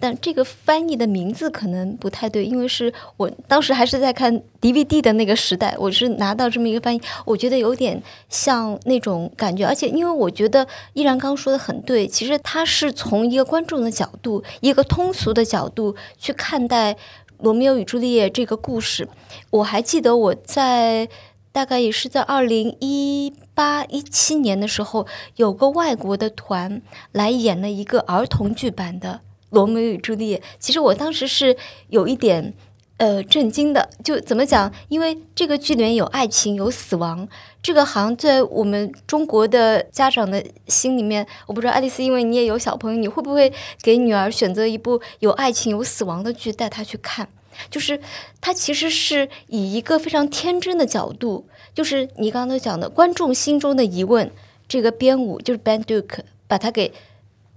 [0.00, 16.96] 但这个翻译的名字可能不太对，因为是我当时还是在看 DVD 的那个时代，我是拿到这么一个翻译，我觉得有点像那种感觉，而且因为我觉得依然刚说的很对，其实他是从一个观众的角度，一个通俗的角度去看待。
[17.46, 19.06] 《罗密欧与朱丽叶》这个故事，
[19.50, 21.08] 我还记得我在
[21.52, 26.80] 大概也是在二零一八一七年的时候，有个外国的团
[27.10, 29.20] 来演了一个儿童剧版的
[29.54, 30.36] 《罗密与朱丽叶》。
[30.58, 31.56] 其实我当时是
[31.88, 32.52] 有一点
[32.98, 34.70] 呃震惊的，就怎么讲？
[34.88, 37.26] 因为这个剧里面有爱情，有死亡。
[37.62, 43.50] 这个好像在我们中国的家长的心里面，我不知道爱丽丝，因为你也有小朋友，你会不会
[43.82, 47.26] 给女儿选择一部有爱情、有死亡的剧带她去看？
[47.70, 48.00] 就是
[48.40, 54.28] 他其实是以一个非常天真的角度，就是你刚刚讲的观众心中的疑问，
[54.66, 56.92] 这个编舞就是 Ben Duke 把他给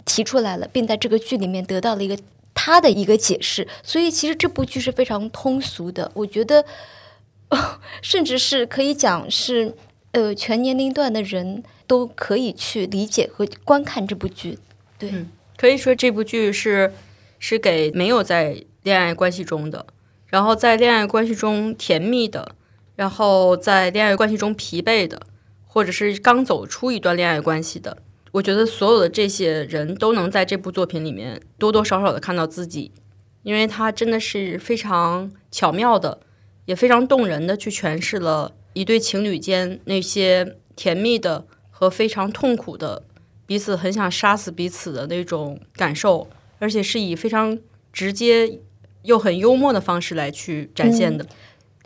[0.08, 2.18] 提出来了，并在这个剧里面得到了一个
[2.56, 3.68] 他的一个解释。
[3.84, 6.66] 所以其实这部剧是非常通俗的，我觉得
[8.02, 9.76] 甚至是可以讲是。
[10.14, 14.58] 呃，全年龄段的人都可以去理解和观看这部剧。
[14.98, 15.12] 对，
[15.58, 16.92] 可以说这部剧是
[17.38, 19.86] 是给没有在恋爱关系中的，
[20.26, 22.56] 然后在恋爱关系中甜蜜的，
[22.96, 25.22] 然后在恋爱关系中疲惫的，
[25.68, 27.98] 或者是刚走出一段恋爱关系的。
[28.38, 32.92] 我觉得所有的这些人都能在这部作品里面多多少少的看到自己，
[33.42, 36.20] 因为他真的是非常巧妙的，
[36.66, 38.54] 也非常动人的去诠释了。
[38.74, 43.02] 一对情侣间那些甜蜜的和非常痛苦的，
[43.48, 47.58] 彼此很想杀死彼此的那种感受，而且是以非常
[47.92, 48.60] 直接
[49.02, 51.26] 又很幽默的方式来去展现的。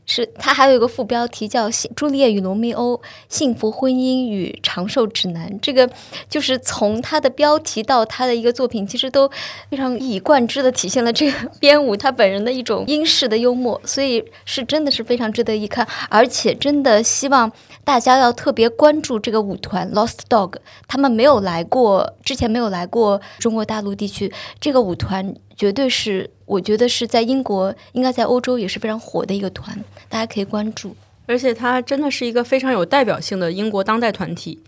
[0.05, 5.49] 是它还有一个副标题叫《朱丽叶与罗密欧：幸福婚姻与长寿指南》。
[5.61, 5.89] 这个
[6.29, 9.29] 就是从它的标题到它的一个作品，其实都
[9.69, 15.87] 非常一以贯之的体现了这个 编舞他本人的一种英式的幽默，所以是真的是非常值得一看。
[16.09, 17.51] 而且真的希望
[17.83, 20.55] 大家要特别关注这个舞团 Lost Dog，
[20.87, 29.81] 他们没有来过，之前没有来过中国大陆地区，这个舞团绝对是我觉得是在英国，应该在欧洲也是非常火的一个团。
[30.09, 30.93] 大家可以关注。
[31.25, 34.61] 而且它真的是一个非常有代表性的英国当代团体。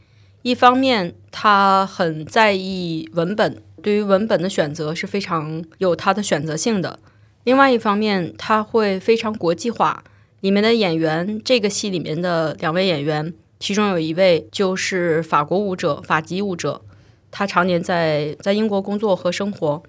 [0.43, 6.97] 一方面，他很在意文本，对于文本的选择是非常有他的选择性的；
[7.43, 10.05] 另外一方面，他会非常国际化。
[10.39, 16.81] 里面的演员，这个戏里面的两位演员，其中有一位就是法国舞者，法籍舞者，
[17.31, 19.81] 他常年在在英国工作和生活，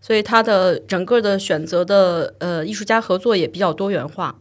[0.00, 4.38] 所以他的整个的选择的呃艺术家合作也比较多元化。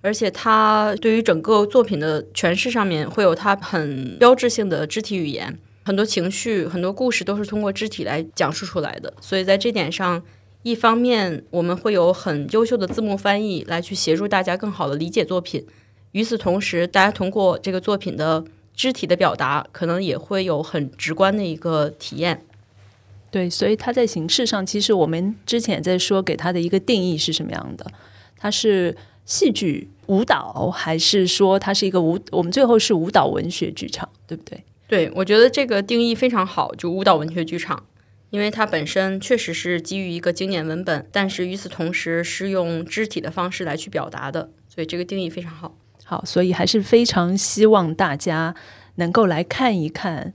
[0.00, 9.10] 而且他对于整个作品的诠释上面会有他很标志性的肢体语言，很多情绪、很多故事都是通过肢体来讲述出来的。
[9.22, 10.22] 所以在这点上，
[10.62, 15.62] 一方面我们会有很优秀的字幕翻译来去协助大家更好的理解作品；
[16.12, 22.44] 与此同时，大家通过这个作品的肢体的表达，可能也会有很直观的一个体验。
[23.34, 27.84] 对，所以它在形式上，其实我们之前在说给它的一个定义是什么样的？
[28.36, 29.88] 它是戏剧。
[30.06, 32.16] 舞蹈还是说它是一个舞？
[32.30, 34.62] 我们最后是舞蹈文学剧场，对不对？
[34.86, 37.86] 对，我觉得这个定义非常好，就舞蹈文学剧场，
[38.28, 45.74] 因为它本身确实是基于一个经典文本，但是与此同时是用肢体的方式来去表达的，所以这个定义非常好。
[46.04, 48.54] 好，所以还是非常希望大家
[48.96, 50.34] 能够来看一看，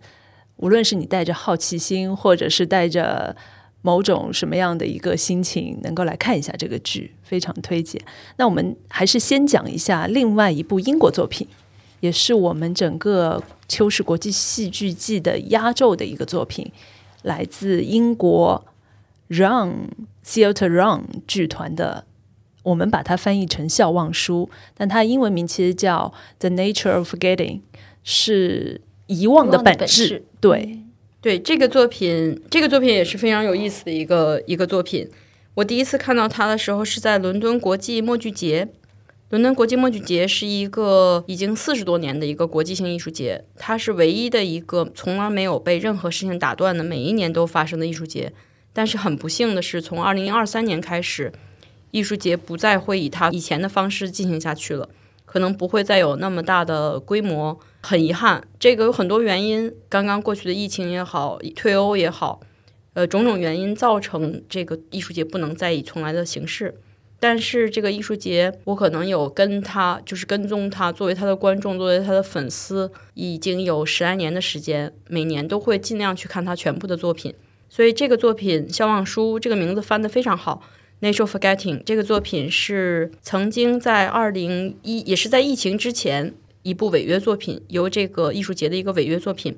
[0.59, 3.35] 无论是你带着好奇心，或者是带着。
[3.81, 8.01] 某种什么样的一个心情能够来看一下这个剧，非常推荐。
[8.35, 11.47] 那我们还是先讲一下另外一部英国作品，
[12.01, 16.69] 也是我们整个秋实国际戏剧季的压轴的一个作品，
[17.21, 18.65] 来自英国
[19.29, 19.87] Run
[20.25, 22.03] Theatre Run 剧团的，
[22.63, 27.37] 我们把它翻译成《笑忘书》，但它英文名其实叫《The Nature of Forgetting》，
[28.03, 30.23] 是遗忘的本质。
[30.39, 30.79] 对。
[31.21, 35.05] 对这个作品，这个作品也是非常有意思的一个一个作品。
[35.55, 38.69] 我第一次看到它的时候是在伦敦国际默剧节。
[39.29, 48.31] 伦敦国际默剧节是一个已经四十多年的一个国际性艺术节，它是唯一的一个从来没有被任何事情打断的，每一年都发生的艺术节。
[48.71, 51.33] 但是很不幸的是，从二零二三年开始，
[51.91, 54.87] 艺术节不再会以它以前的方式进行下去了。
[55.25, 58.47] 可能不会再有那么大的规模，很遗憾。
[58.59, 62.39] 这个有很多原因，刚刚过去的疫情也好，退欧也好，
[62.93, 66.79] 呃，种种原因造成这个艺术节不能再以从来的形式。
[67.21, 77.33] 但是这个艺术节，我可能有跟他，就是跟踪他，作为他的观众，作为他的粉丝，已经有十来年的时间，每年都会尽量去看他全部的作品。
[77.69, 80.63] 所以这个作品《笑忘书》这个名字翻得非常好。
[81.01, 86.33] Nature Forgetting 这个作品是曾经在二零一，也是在疫情之前
[86.63, 89.57] 一部违约作品，由这个艺术节的一个违约作品。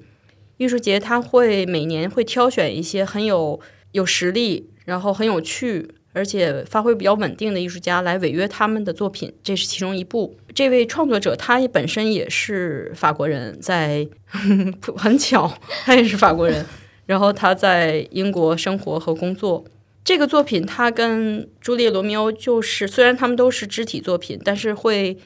[0.58, 3.60] 艺术节他会每年会挑选一些很有
[3.94, 10.38] 有实力，然后很有趣，而且发挥比较稳定的艺术家来违约他们的作品，这是其中一部。
[10.54, 14.08] 这位创作者他本身也是法国人，在
[14.96, 15.52] 很巧，
[15.84, 16.64] 他也是法国人，
[17.08, 19.66] 然后他在英国生活和工作。
[20.04, 25.18] 这个作品他跟《朱丽·罗密欧》就是虽然他们都是肢体作品，但是会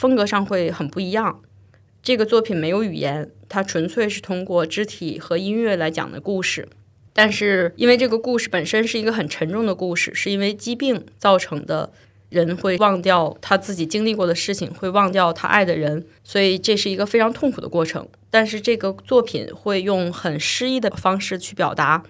[0.00, 1.42] 风格上会很不一样。
[2.02, 6.66] 这个作品没有语言，它纯粹是通过肢体和音乐来讲的故事。
[7.12, 11.92] 但是因为这个故事本身是一个很沉重的故事，是因为疾病造成的，
[12.30, 18.08] 人会忘掉他自己经历过的事情，会忘掉他爱的人，所以这是一个非常痛苦的过程。
[18.30, 22.02] 但是这个作品会用很诗意的方式去表达，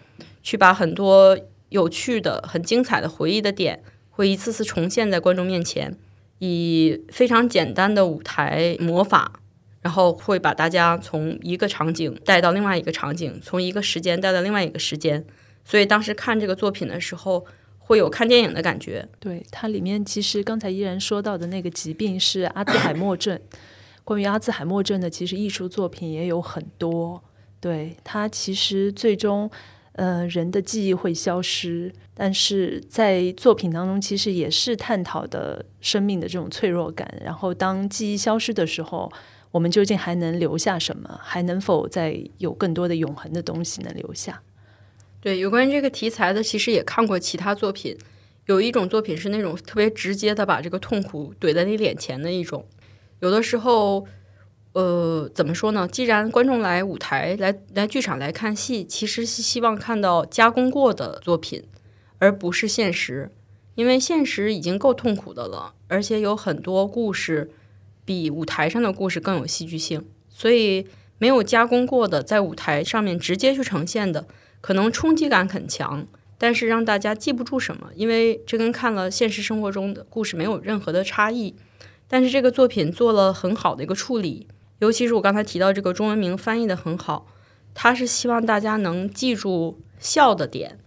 [0.44, 1.37] 去把很多。
[1.70, 5.96] 有趣的、很精彩的回忆的点，会一次次重现在观众面前，
[6.40, 9.40] 以非常简单的舞台魔法，
[9.81, 15.24] 然后会把大家从一个场景带到另外一个场景，从一个时间带到另外一个时间。
[15.64, 17.46] 所以当时看这个作品的时候，
[17.79, 19.09] 会有看电影的感觉。
[19.18, 23.40] 对它里面，其实刚才依然说到的那个疾病是阿兹海默症。
[24.03, 27.22] 关于阿兹海默症的，其实艺术作品也有很多。
[27.61, 29.50] 对它，其实最终。
[29.94, 31.92] 呃，人的记忆会消失，
[32.23, 37.11] 但是在作品当中，其实也是探讨的生命的这种脆弱感。
[37.25, 39.11] 然后，当记忆消失的时候，
[39.51, 41.19] 我们究竟还能留下什么？
[41.23, 44.43] 还能否再有更多的永恒的东西能留下？
[45.23, 47.97] 对，有关于这个题材的，其实也看过其他作品。
[48.45, 52.67] 有一种作品是那种特别直接的，把这个痛苦怼在你脸前的一种。
[53.21, 54.07] 有的时候。
[54.73, 55.89] 呃，怎么说呢？
[55.89, 61.61] 既然观众来舞台、来来剧场来看戏，其实是希望看到加工过的作品，
[62.21, 63.33] 而不是现实。
[63.75, 67.51] 因为现实已经够痛苦的了，而且有很多故事
[68.05, 70.07] 比舞台上的故事更有戏剧性。
[70.29, 70.87] 所以，
[71.18, 74.27] 没有加工过的，在舞台上面直接去呈现的，
[74.61, 76.07] 可能冲击感很强，
[76.37, 81.55] 但是让大家记不住什么，因为这跟看了现实生活中的故事没有任何的差异。
[82.09, 84.49] 但是这个作品做了很好的一个处理，
[84.81, 87.29] 尤其是我刚才提到这个中文名翻译的很好，
[87.73, 90.79] 他是希望大家能记住笑的点，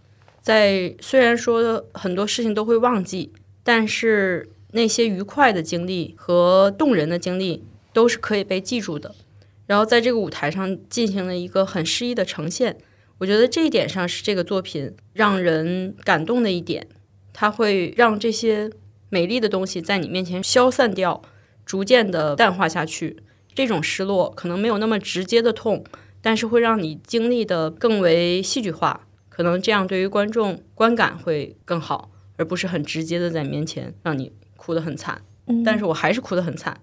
[0.44, 3.32] 在虽然说很多事情都会忘记，
[3.62, 7.64] 但是那些愉快的经历和动人的经历
[7.94, 9.14] 都是可以被记住的。
[9.66, 12.76] 然后在这个舞台上进行了一个很诗意的呈现，
[13.16, 16.86] 我觉得这一点上是这个作品让人感动的一点，
[17.32, 18.70] 它会让这些
[19.08, 21.22] 美丽的东西在你面前消散掉，
[21.64, 23.16] 逐渐的淡化下去。
[23.54, 25.82] 这种失落可能没有那么直接的痛，
[26.20, 29.06] 但是会让你经历的更为戏剧化，
[29.36, 35.22] 可能这样对于观众观感会更好，而不是很直接的在面前让你哭得很惨。
[35.64, 36.80] 但是我还是哭得很惨。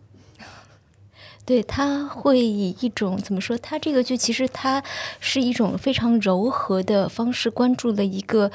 [1.44, 3.58] 对他会以一种怎么说？
[3.58, 4.82] 他这个剧其实它
[5.20, 8.50] 是一种非常柔和的方式，关注了一个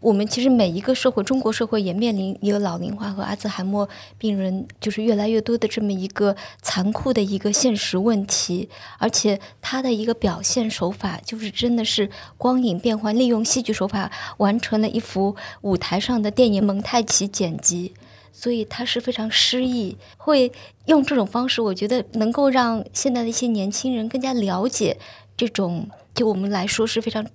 [0.00, 8.68] 我们其实每一个社会，中国社会也面临一个老龄化和阿兹海默病人就是越来越多的这么一个残酷的一个现实问题。
[8.98, 17.94] 而且他的一个表现手法就是真的是光影变换，利用戏剧手法完成了一幅舞台上的电影蒙太奇剪辑。
[18.38, 20.52] 所以他是非常诗意，会
[20.84, 24.98] 用这种方式，我觉得能够让现在的一些年轻人更加了解
[25.38, 27.26] 这种，就我们来说是非常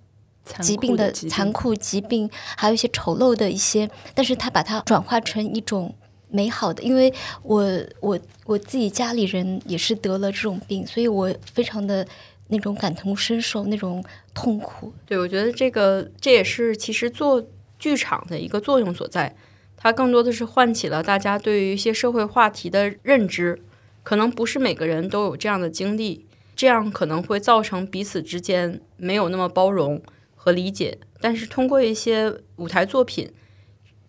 [0.62, 5.92] 疾病的残酷疾病，还有一些丑陋的一些，但是他把它转化成一种
[6.30, 6.84] 美好的。
[6.84, 7.66] 因为我
[8.00, 12.08] 我我自己家里人也是得了这种病，所以我非常的
[12.50, 14.94] 那种感同身受那种痛苦。
[15.08, 17.44] 对，我觉得这个这也是其实做
[17.80, 19.36] 剧场的一个作用所在。
[19.84, 23.60] 它更多的是唤起了大家对于一些社会话题的认知，
[24.04, 30.00] 可能不是每个人都有这样的经历，这样可能会造成彼此之间没有那么包容
[30.36, 31.00] 和理解。
[31.20, 33.32] 但是通过一些舞台作品，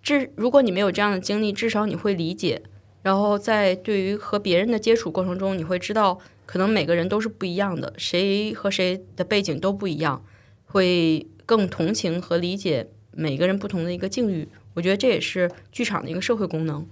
[0.03, 2.63] 至如果你没有这样的经历，至少你会理解。
[3.01, 10.23] 然后在对于和别人的接触过程中，你会知道，可能每个人都是不一样的，谁和谁的背景都不一样，
[10.67, 14.47] 会更同情和理解每个人不同的一个境遇。
[14.75, 16.87] 我觉得这也是剧场的一个社会功能。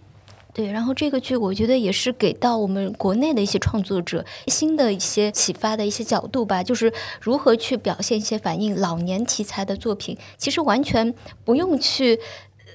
[0.52, 11.14] 对，然后这个剧我觉得也是给到我们国内的一些创作者新的一些启发的一些角度吧，就是如何去表现一些反映老年题材的作品，其实完全
[11.44, 12.18] 不用去，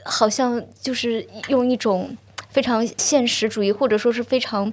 [0.05, 2.15] 好像就是用一种
[2.49, 4.71] 非常现实主义或者说是非常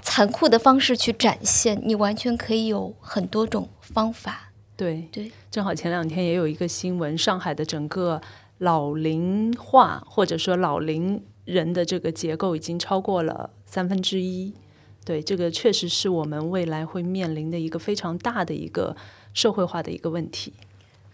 [0.00, 4.50] 残酷的方式去展现，你完全可以有很多种方法。
[4.74, 8.22] 对对，正好前两天也有一个新闻，上海的整个。
[8.62, 14.54] 老龄化或者说老龄人的这个结构已经超过了三分之一，
[15.04, 18.94] 对这个确实是我们未来会面临的一个非常大的一个
[19.34, 20.52] 社会化的一个问题。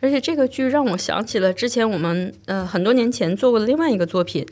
[0.01, 4.46] 而且这个剧让我想起了之前我们呃很多年前做过的另外一个作品，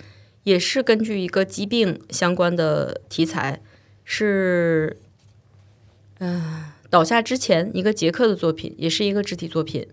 [0.44, 3.60] 也是根据一个疾病相关的题材，
[4.04, 4.96] 是
[6.20, 9.86] 嗯倒下之前一个捷克的作品，也是一个肢体作品。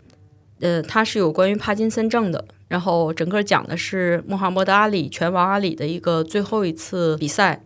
[0.61, 7.63] 呃，它是有关于帕金森症的，然后整个讲的是穆罕默德阿里拳王阿里的一个最后一次比赛。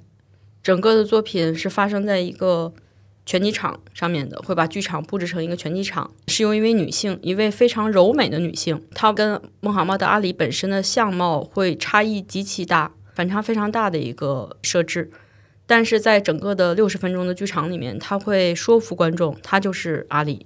[0.62, 2.74] 整个的作品是发生在一个
[3.26, 15.10] 拳击场上面的，会把剧场布置成一个拳击场，是由一位女性，一位非常柔美的女性，她跟穆罕默德阿里本身的相貌会差异极其大，反差非常大的一个设置。
[15.66, 20.46] 但是在整个的六十分钟的剧场里面，他会说服观众，他就是阿里，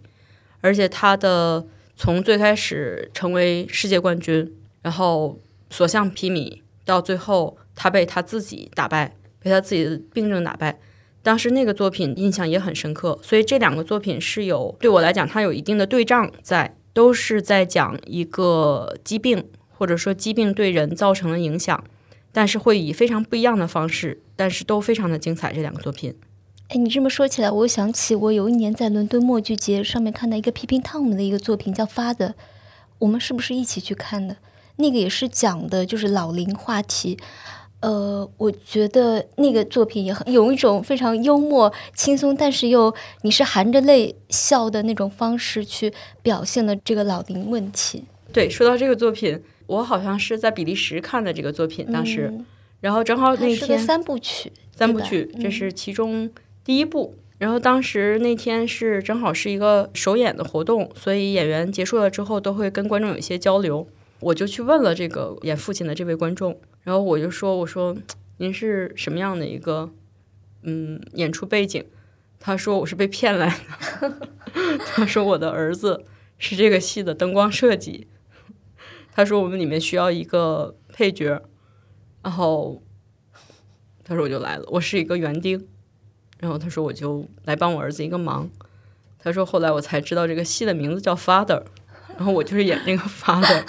[0.62, 1.66] 而且他的。
[2.02, 5.40] 从最开始成为世界冠军，然后
[5.70, 10.80] 所向披靡，到最后他被他自己打败，被他自己的病症打败。
[11.22, 21.84] 当时那个作品印象也很深刻，所以这两个作品是有对我来讲，它有一定的对仗在，都是在讲一个疾病，或者说疾病对人造成的影响，
[22.32, 25.54] 但是会以非常不一样的方式，但是都非常的精彩。
[25.54, 26.16] 这两个作品。
[26.72, 32.30] 哎，你这么说起来，我想起我有一年在伦敦默剧节上面看到一个皮皮汤姆的一个作品，叫《Father》，
[32.98, 34.38] 我们是不是一起去看的？
[34.78, 37.18] 那个也是讲的就是老龄话题。
[37.82, 45.92] 呃，我觉得那个作品也很有一种非常幽默、轻松，但是又你是含着泪笑的那种方式去
[46.22, 48.06] 表现了这个老龄问题。
[48.32, 52.34] 对，说到这个作品，我好像是在比利时看的这个作品，当时，
[52.80, 56.32] 然后正好那天三部曲，三部曲，这是其中。
[56.64, 63.88] 第一部，然后当时那天是正好是一个首演的活动，所以演员结束了之后都会跟观众有一些交流。
[64.20, 67.98] 我就去问了这个演父亲的这位观众，然后我就说：“我说
[68.38, 69.90] 您是什么样的一个
[70.64, 71.84] 嗯演出背景？”
[72.40, 73.58] 他说：“我是被骗来
[74.00, 74.20] 的。
[74.86, 76.06] ”他说：“我的儿子
[76.38, 78.08] 是这个戏的灯光设计。”
[79.12, 81.42] 他说：“我们里面需要一个配角。”
[82.22, 82.84] 然后。
[84.04, 85.68] 他说我就来了，我是一个园丁。
[86.42, 88.50] 然后他说我就来帮我儿子一个忙。
[89.18, 91.64] 他说后来我才知道这个戏的名字叫 Father，
[92.18, 93.64] 然后我就是演那个 Father，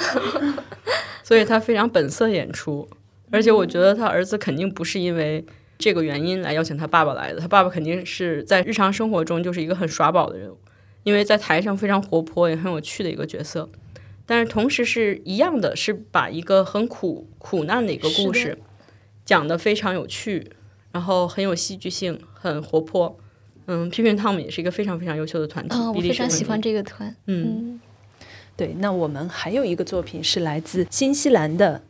[1.23, 2.89] 所以他非常本色演出。
[3.31, 5.45] 而且我觉得他儿子肯定不是因为
[5.79, 10.59] 这个原因来邀请他爸爸来的，他爸爸肯定是在日常生活中就是一个很耍宝的人物，
[11.03, 13.69] 因为在台上非常活泼也很有趣的一个角色。
[14.25, 18.57] 但是同时是一样的，是把一个很苦苦难的一个故事
[19.25, 20.53] 讲得非常有趣，
[20.93, 23.17] 然后很有戏剧性，很活泼。
[23.67, 25.77] 嗯，批评汤姆也是一个非常非常优秀的团体。
[25.77, 27.15] 啊，我非常喜欢这个团。
[27.27, 27.81] 嗯，
[28.57, 31.81] 对，那我们还有一个作品是来自新西兰的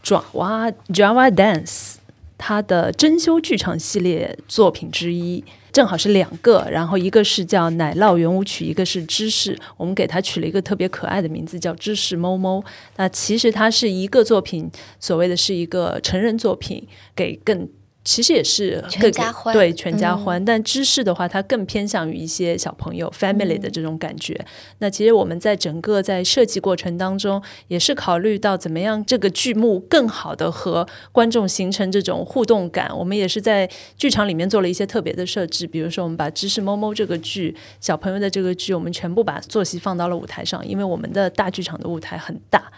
[0.00, 1.96] 爪哇 Java Dance，
[2.38, 12.62] 它的珍馐剧场系列作品之一，正好是两个，然后一个是叫奶酪圆舞曲，一个是芝士，我们给它取了一个特别可爱的名字叫芝士猫猫。
[12.96, 14.70] 那其实它是一个作品，
[15.00, 17.68] 所谓的是一个成人作品，给更。
[18.04, 24.38] 其实也是全家欢对全家嗯欢，但芝士的话，它更偏向于一些小朋友 family 的这种感觉。
[24.78, 32.90] 那其实我们在整个在设计过程当中，也是考虑到怎么样这个剧目更好的和观众形成这种互动感。
[32.96, 42.70] 我们也是在剧场里面做了一些特别的设置，比如说我们把《知识猫猫》这个剧小朋友的这个剧，我们全部把坐席放到了舞台上，因为我们的大剧场的舞台很大。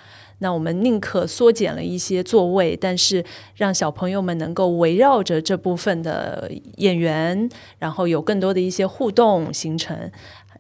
[0.45, 3.25] 那我们宁可缩减了一些座位，但是
[3.57, 10.11] 让小朋友们能够围绕着这部分的演员，然后有更多的一些互动形成。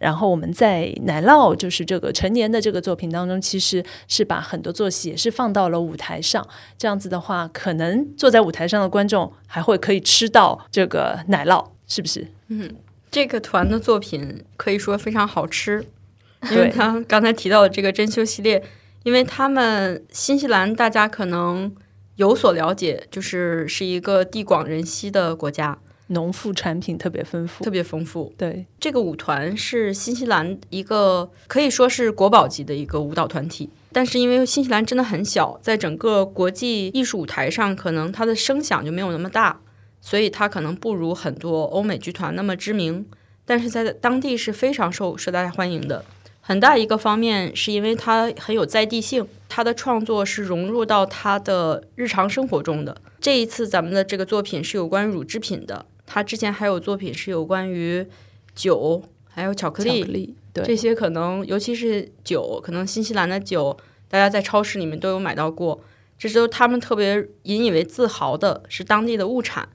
[0.00, 6.46] 然后我们在奶酪就是这个成年的这个作品当中，其实是把很多作息也是放到了舞台上。
[6.78, 12.26] 这样子的话，可能坐在舞台上的观众还会可以吃到这个奶酪，是不是？
[12.48, 12.74] 嗯
[13.10, 15.84] 这个团的作品可以说非常好吃，
[16.50, 18.64] 因为对他刚才提到的这个珍馐系列，
[19.04, 21.72] 因为他们新西兰大家可能
[22.16, 25.78] 有所了解，就是是一个地广人稀的国家，
[26.08, 28.32] 农副产品特别丰富特，别丰富。
[28.38, 39.60] 对，这个舞团是新西兰一个可以说是国宝级的一个舞蹈团体，但是因为新西兰真的很小，在整个国际艺术舞台上，可能它的声响就没有那么大，
[40.00, 43.04] 所以它可能不如很多欧美剧团那么知名，
[43.44, 46.04] 但是在当地是非常受受大家欢迎的。
[46.46, 52.94] 很大一个方面是因为他很有在地性，他的创作是融入到他的日常生活中的。
[53.18, 58.06] 这一次咱们的这个作品是有关乳制品的，他之前还有作品是有关于
[58.54, 63.74] 酒，还有巧克力，巧克力，对，这些可能尤其是酒，可能新西兰的酒，
[64.10, 65.82] 大家在超市里面都有买到过。
[66.18, 69.66] 这都是他们特别引以为自豪的，是当地的物产，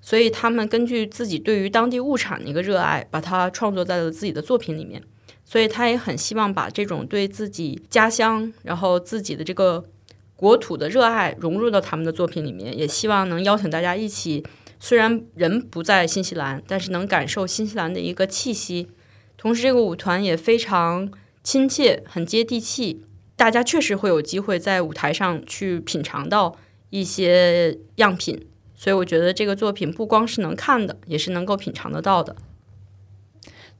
[0.00, 5.00] 所以他们根据自己对于当地物产的一个热爱，把它创作在了自己的作品里面。
[5.50, 9.82] 所以他也很希望把这种对自己家乡，然后自己的这个
[10.36, 14.44] 国土的热爱融入到他们的作品里面，也希望能邀请大家一起，
[14.78, 18.88] 虽然人不在新西兰，但是能感受新西兰的一个气息。
[19.38, 21.10] 同时，这个舞团也非常
[21.42, 26.54] 亲切，很接地气，大家确实会有机会在舞台上去品尝到
[26.90, 28.46] 一些样品。
[28.74, 32.36] 所以，我觉得这个作品不光是能看的，也是能够品尝得到的。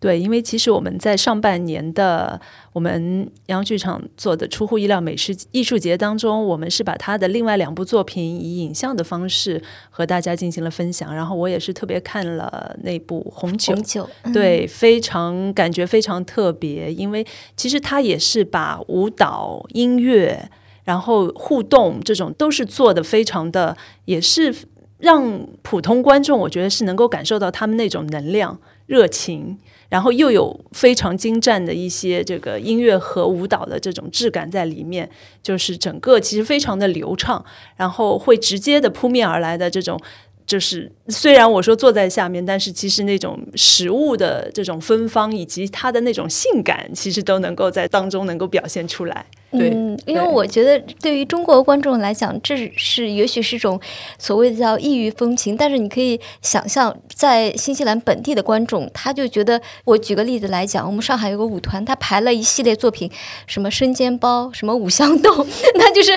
[0.00, 2.40] 对，因为其实我们在上半年的
[2.72, 11.12] 我们央剧场做的出乎意料美食艺术节当中，我们是把他的另外两部作品以影像的方式和大家进行了分享。
[11.12, 17.26] 然后我也是特别看了那部《红酒》，红酒，嗯对，非常感觉非常特别，因为
[17.56, 20.48] 其实他也是把舞蹈、音乐，
[20.84, 24.54] 然后互动这种都是做的非常的，也是
[24.98, 29.58] 让普通观众我觉得是能够感受到他们那种能量、热情。
[29.88, 35.08] 然后又有非常精湛的一些这个音乐和舞蹈的这种质感在里面，
[35.42, 37.44] 就是整个其实非常的流畅，
[37.76, 39.98] 然后会直接的扑面而来的这种，
[40.46, 49.26] 就是虽然我说坐在下面，但是其实那种食物的这种芬芳以及它的那种性感，其实都能够在当中能够表现出来。
[49.50, 53.80] 对嗯，因为我觉得对于中国观众来讲，这是也许是种
[54.18, 63.10] 所谓的叫异域风情，但是你可以想象，在新西兰本地的观众，他就觉得，我举个例子来讲，我们上海有个舞团，他排了一系列作品，
[63.46, 65.46] 什么生煎包，什么五香豆，
[65.76, 66.12] 那就是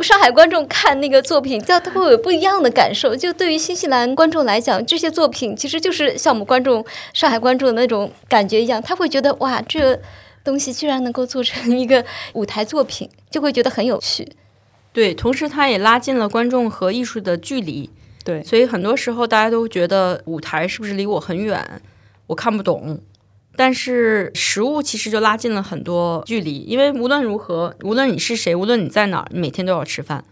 [0.00, 3.14] 上海观众看那个作品，这他会有不一样的感受。
[3.14, 10.00] 就对于新西兰观众来讲，这些作品其实就是像我们观众上海观众的那种感觉一样，他会觉得哇，这。
[10.44, 14.32] 东西居然能够做成一个 舞台作品，就会觉得很有趣。
[14.92, 17.90] 对，同时它也拉近了观众和艺术的距离。
[18.24, 21.82] 对所以很多时候大家都觉得舞台是不是离我很远，
[22.28, 23.00] 我看不懂。
[23.56, 30.24] 但是食物其实就拉近了很多距离，因为无论如何，无论你是谁，无论你在哪儿，你每天都要吃饭，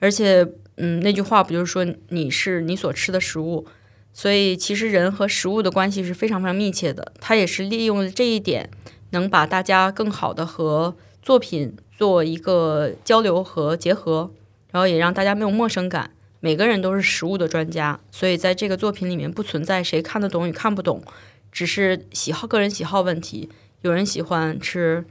[0.00, 0.46] 而且
[0.76, 3.66] 嗯，那句话不就是说你是你所吃的食物？
[4.12, 7.12] 所以其实人和食物的关系是非常非常密切的。
[7.20, 8.68] 他也是利用这一点，
[9.10, 14.30] 能把大家更好的和作品做一个交流和结合，
[14.70, 16.10] 然后也让大家没有陌生感。
[16.40, 21.02] 每个人都是食物的专家，所以在这个作品里面不存在谁看得懂与看不懂，
[21.50, 23.48] 只是喜好个人喜好问题。
[23.80, 25.04] 有人喜欢吃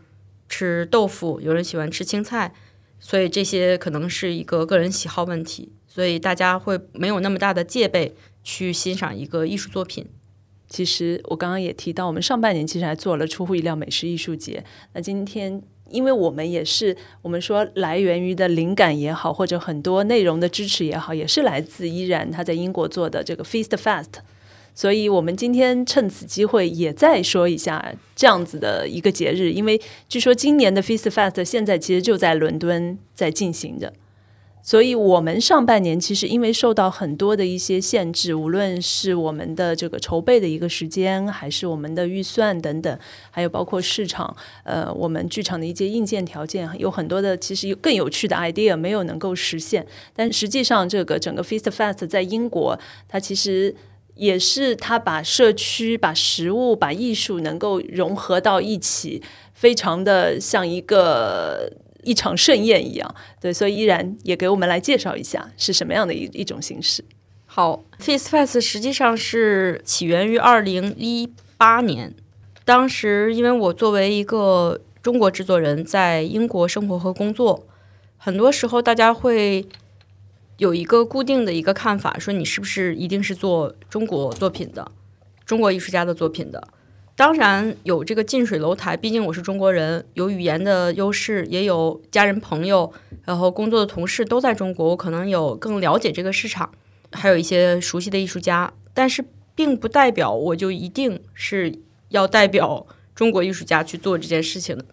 [0.48, 2.54] 吃豆腐，有人喜欢吃青菜，
[3.00, 5.72] 所以这些可能是一个个人喜好问题。
[5.88, 10.06] 所以大家会没有那么大的戒备去欣赏一个艺术作品。
[10.70, 14.64] 其实我刚刚也提到，我们上半年其实还做了出乎意料美食艺术节。
[14.94, 15.62] 那今天。
[15.90, 24.16] 因为我们也是，我们说来源于的灵感也好，或者很多内容的支持也好，也是来自依然他在英国做的这个 Feast Fast。
[24.76, 33.94] 所以，我们今天趁此机会也再说一下这样子的一个节日，因为据说今年的 Feast Fast 现在其实就在伦敦在进行着。
[34.68, 43.00] 所以，我们上半年其实因为受到很多的一些限制，无论是我们的这个筹备的一个时间，还是我们的预算等等，
[43.32, 49.88] 还有包括市场，呃，我们剧场的一些硬件条件，有很多的其实有更有趣的 idea 没有能够实现。
[50.14, 53.74] 但实际上，这个整个 Fest Fest 在英国，它其实
[54.16, 61.72] 也是它把社区、把食物、把艺术能够融合到一起，非常的像一个。
[62.08, 67.04] 一场盛宴一样，对，所以依然也给我们来介绍一下是什么样的一一种形式。
[67.46, 72.16] 好，Face Fest 实际上是起源于二零一八年，
[72.64, 77.68] 当时因为我作为一个中国制作人，在英国生活和工作，
[78.18, 79.66] 很多时候大家会
[80.58, 84.90] 有一个固定的一个看法，说你是不是一定是做中国作品的，
[85.46, 86.68] 中国艺术家的作品的。
[87.18, 92.94] 当然有这个近水楼台，毕竟我是中国人，有语言的优势，也有家人朋友，
[93.26, 96.70] 然后工作的同事都在中国，我可能有更了解这个市场，
[97.12, 98.72] 还有一些熟悉的艺术家。
[98.94, 101.74] 但是并不代表我就一定是
[102.10, 104.86] 要代表中国艺术家去做这件事情的。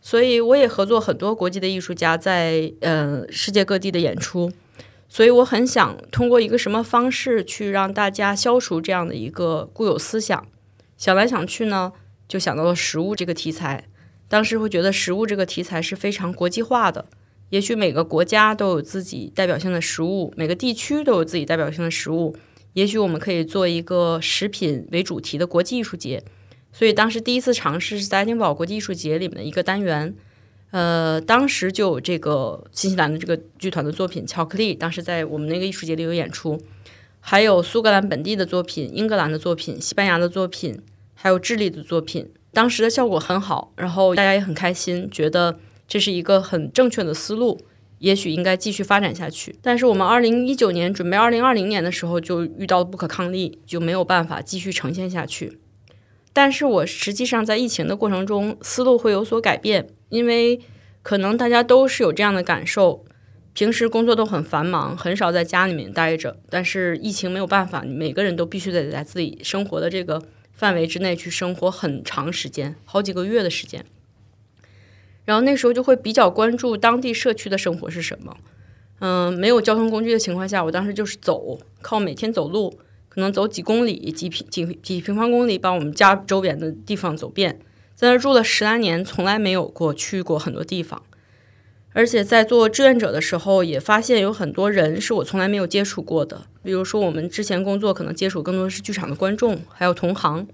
[0.00, 4.50] 所以我也合作很多国际的艺术家在呃世界各地的演出，
[5.08, 10.44] 所以我很想通过一个什么方式去让大家消除这样的一个固有思想。
[11.02, 11.92] 想来想去呢，
[12.28, 13.88] 就想到了食物这个题材。
[14.28, 17.06] 当时会觉得食物这个题材是非常国际化的，
[17.48, 22.36] 也许每个国家都有自己代表性的食物，每个地区都有自己代表性的食物。
[22.74, 26.22] 也许我们可以做一个食品为主题的国际艺术节。
[26.70, 30.14] 所以当时第一次尝试是在爱丁堡国际艺术节里面的一个单元。
[30.70, 36.62] 呃，当时就有这个新西兰的这个剧团的作品《巧克力》，当时在我们那个艺术节里有演出，
[37.18, 40.80] 还有苏格兰本地的作品、英格兰的作品、西班牙的作品。
[41.22, 45.56] 还有智利的作品，当时的效果很好，然后大家也很开心，觉得
[45.86, 47.60] 这是一个很正确的思路，
[48.00, 49.54] 也许应该继续发展下去。
[49.62, 55.60] 但是我们二零一九年准备二零二零年的时候，就遇到了不可抗力，就没有办法继续呈现下去。
[56.32, 60.58] 但是我实际上在疫情的过程中，思路会有所改变，因为
[61.02, 63.04] 可能大家都是有这样的感受，
[63.52, 70.20] 平时工作都很繁忙，很少在家里面待着，但是疫情没有办法，每个人都必须得在自己生活的这个。
[70.62, 73.84] 范围之内去生活很长时间，好几个月的时间。
[75.24, 78.36] 然后那时候就会比较关注当地社区的生活是什么。
[79.00, 87.58] 嗯，没有交通工具的情况下，我当时就是走，靠每天走路，可能走几公里、几平几几平方公里，把我们家周边的地方走遍。
[87.96, 91.02] 在那住了十来年，从来没有过去过很多地方。
[91.94, 96.46] 而且在做志愿者的时候，也发现有很多人是我从来没有接触过的。
[96.62, 100.46] 比如说，我们之前工作可能接触更多的是剧场的观众，还有同行。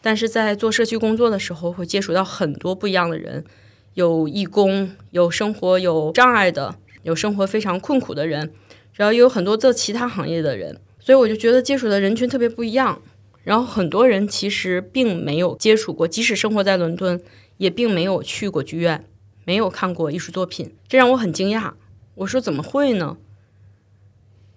[0.00, 3.44] 但是在做社区工作的时候，会接触到很多不一样的人，
[3.94, 8.50] 有义工，有生活有障碍的，有生活非常困苦的人，
[8.94, 10.78] 然后也有很多做其他行业的人。
[10.98, 13.02] 所以我就觉得接触的人群特别不一样。
[13.44, 17.20] 然后很多人其实并没有接触过，即使生活在伦敦，
[17.58, 19.04] 也并没有去过剧院。
[19.50, 21.72] 没有看过艺术作品，这让我很惊讶。
[22.14, 23.16] 我说怎么会呢？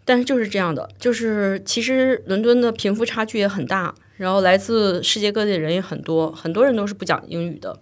[0.06, 7.80] 但是就是这样的，就是其实伦敦的贫富差距也很大，然后来自世界各地的人也很多，很多人都是不讲英语的，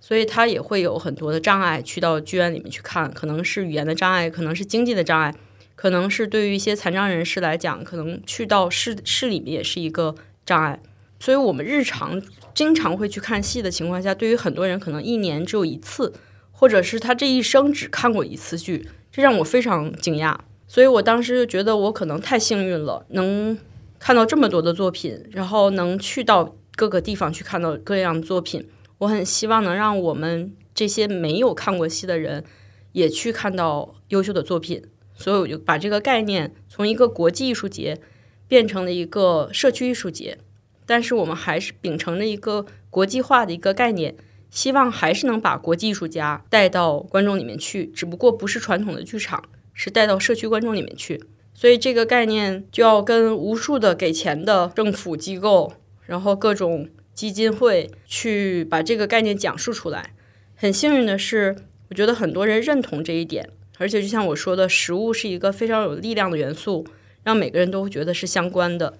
[0.00, 5.32] 所以他也会有很多的障碍去到剧院里面去看，可能是语言的障碍，可能是经济的障碍，
[5.76, 10.82] 可能是对于一些残障人士来讲，可能去到市市里面也是一个障碍。
[11.20, 12.20] 所以我们日常
[12.52, 16.12] 经常会去看戏的情况下，对于很多人可能一年只有一次。
[16.58, 20.36] 或者是他这一生只看过一次剧，这让我非常惊讶。
[20.66, 23.56] 所以我当时就觉得我可能太幸运了，能
[24.00, 28.68] 看到这么多的作品，然后能去到各个地方去看到各样的作品。
[28.98, 32.42] 我很希望能让我们这些没有看过戏的人
[32.90, 34.82] 也去看到优秀的作品。
[35.14, 38.00] 所以我就把这个概念从一个国际艺术节
[38.48, 40.38] 变成了一个社区艺术节。
[40.84, 44.16] 但是我们还是秉承着一个国际化的一个概念，
[44.50, 49.42] 希望还是能把国际艺术家带到观众里面去，只不过不是传统的剧场，
[49.74, 51.22] 是带到社区观众里面去。
[51.54, 55.72] 所以这个概念就要跟无数的给钱的政府机构，
[56.06, 60.14] 然后各种基金会去把这个概念讲述出来。
[60.54, 61.56] 很幸运的是，
[61.90, 66.86] 我觉得很多人认同这一点，而且就像我说的，食物是一个非常有力量的元素，
[67.24, 68.96] 让每个人都觉得是相关的。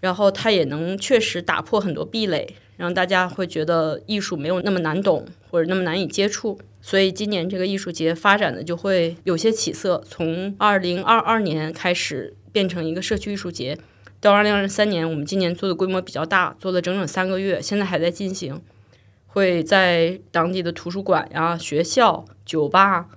[0.00, 6.58] 然后它也能确实打破很多壁垒，让大家会觉得艺术没有那么难懂或者那么难以接触。
[6.80, 13.76] 所以今年这个艺术节发展的就会有些起色，从二零二二年开始变成一个社区艺术节，
[14.20, 18.62] 到二零二三年我们今年做的规模比较大，做了整整三个月，现在还在进行，
[19.26, 23.08] 会在当地的图书馆呀、学校、酒吧、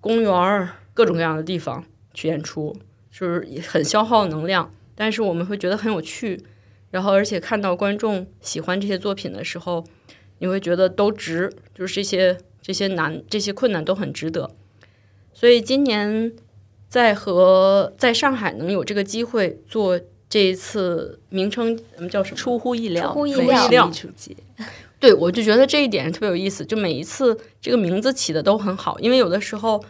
[0.00, 1.84] 公园儿各种各样的地方
[2.14, 2.74] 去演出，
[3.10, 4.72] 就是很消耗能量。
[4.94, 6.42] 但是我们会觉得很有趣，
[6.90, 9.84] 然后而且看到观众喜欢这些作品的时候，
[10.38, 14.50] 你会觉得都值，就是这些这些难这些困难都很值得。
[15.34, 16.32] 所以今年
[16.88, 22.36] 在和在上海能有这个机会做这一次名称我们叫什么？
[22.36, 24.36] 出乎意料，出乎意料艺术节。
[24.98, 29.84] 对，我就觉得这一点特别有意思，就每一次这个名字起的都很好，因为有的时候。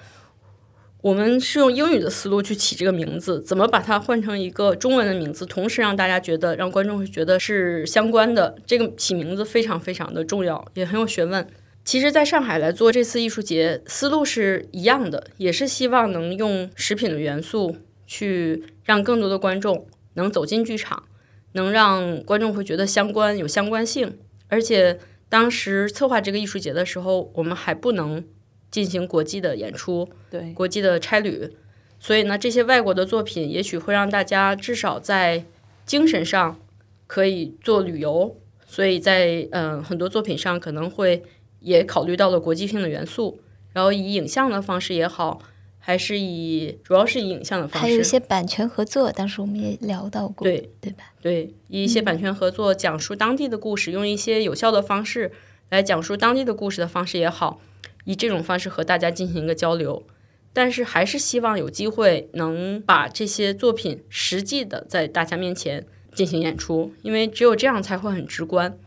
[1.02, 8.56] 我们是用英语的思路去起这个名字，怎么把它换成一个中文的名字，同时让大家觉得，让观众会觉得是相关的。
[8.66, 11.46] 这个起名字非常非常的重要，也很有学问。
[11.84, 21.04] 其实，在上海来做这次艺术节，思路是一样的，也是希望能用食品的元素去让更多的观众能走进剧场，
[21.52, 24.18] 能让观众会觉得相关、有相关性。
[24.48, 28.24] 而且，当时策划这个艺术节的时候，我们还不能。
[28.76, 30.52] 进行国际的演出，对。
[30.52, 31.50] 国际的差旅，
[31.98, 35.46] 所以呢，这些外国的作品也许会让大家至少在
[35.86, 36.60] 精神上
[37.06, 41.22] 可以做旅游，所以在嗯很多作品上可能会
[41.60, 43.40] 也考虑到了国际性的元素，
[43.72, 45.40] 然后以影像的方式也好，
[45.78, 50.68] 还是以主要是以影像的方式，还有一些版权合作，当时我们也聊到过，对。
[50.82, 51.14] 对吧？
[51.22, 55.32] 对，以一些版权合作讲述当地的故事，用一些有效的方式
[55.70, 57.58] 来讲述当地的故事的方式也好。
[58.06, 60.06] 以这种方式和大家进行一个交流，
[60.52, 65.84] 但是还是希望有机会能把这些作品实际的在大家面前
[66.14, 68.78] 进行演出，因为只有这样才会很直观。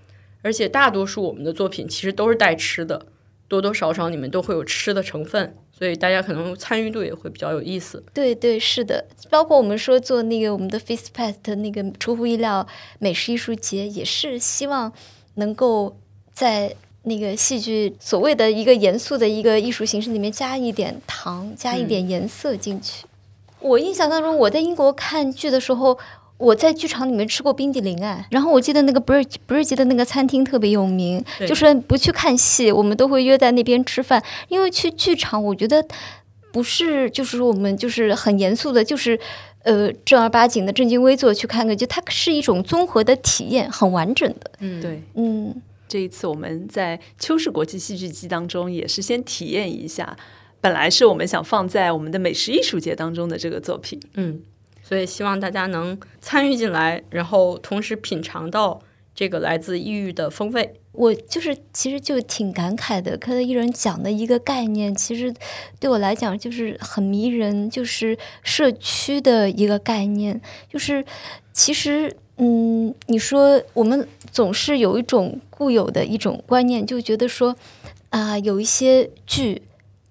[0.41, 3.05] 而且大多数我们的作品其实都是带吃的，
[3.47, 8.03] 多多少少你们都会有吃的成分，所以大家可能参与度也会比较有意思。
[8.13, 12.65] 对对，是的，包括我们说做那个我们的 Face Past 那个出乎意料
[12.99, 14.93] 美食艺术节，也是希望
[15.35, 15.99] 能够
[16.31, 16.75] 在。
[17.03, 23.05] 那个戏剧所谓的一个严肃的一个艺术形式里面加一点糖，加一点颜色进去。
[23.61, 25.97] 我印象当中，我在英国看剧的时候，
[26.37, 28.25] 我在剧场里面吃过冰激凌哎。
[28.31, 34.23] 然后我记得那个 Bridge Bridge 的那个餐厅特别有名，就是不去看戏，我们都会约在那边吃饭。
[34.49, 35.85] 因为去剧场，我觉得
[36.51, 39.19] 不是就是说我们就是很严肃的，就是
[39.63, 44.51] 呃正儿八经的正襟危坐去看个，就它是一种综合的体验，很完整的。
[44.59, 45.61] 嗯，对，嗯。
[45.89, 50.15] 这一次我们在秋氏国际戏剧季当中，也是先体验一下，
[50.61, 54.39] 本来是我们想放在我们的美食艺术节当中的这个作品，嗯，
[54.83, 58.79] 所以希望大家能参与进来，然后同时品尝到
[59.15, 60.75] 这个来自异域的风味。
[60.91, 65.33] 我就是其实就挺感慨的，看到艺人讲的一个概念，其实
[65.79, 70.39] 对我来讲就是很迷人，就是社区的一个概念，
[70.71, 71.03] 就是
[71.51, 72.15] 其实。
[72.41, 77.53] 嗯，你说我们总是有一种固有的一种观念，就觉得说
[78.11, 79.61] 啊，有一些剧，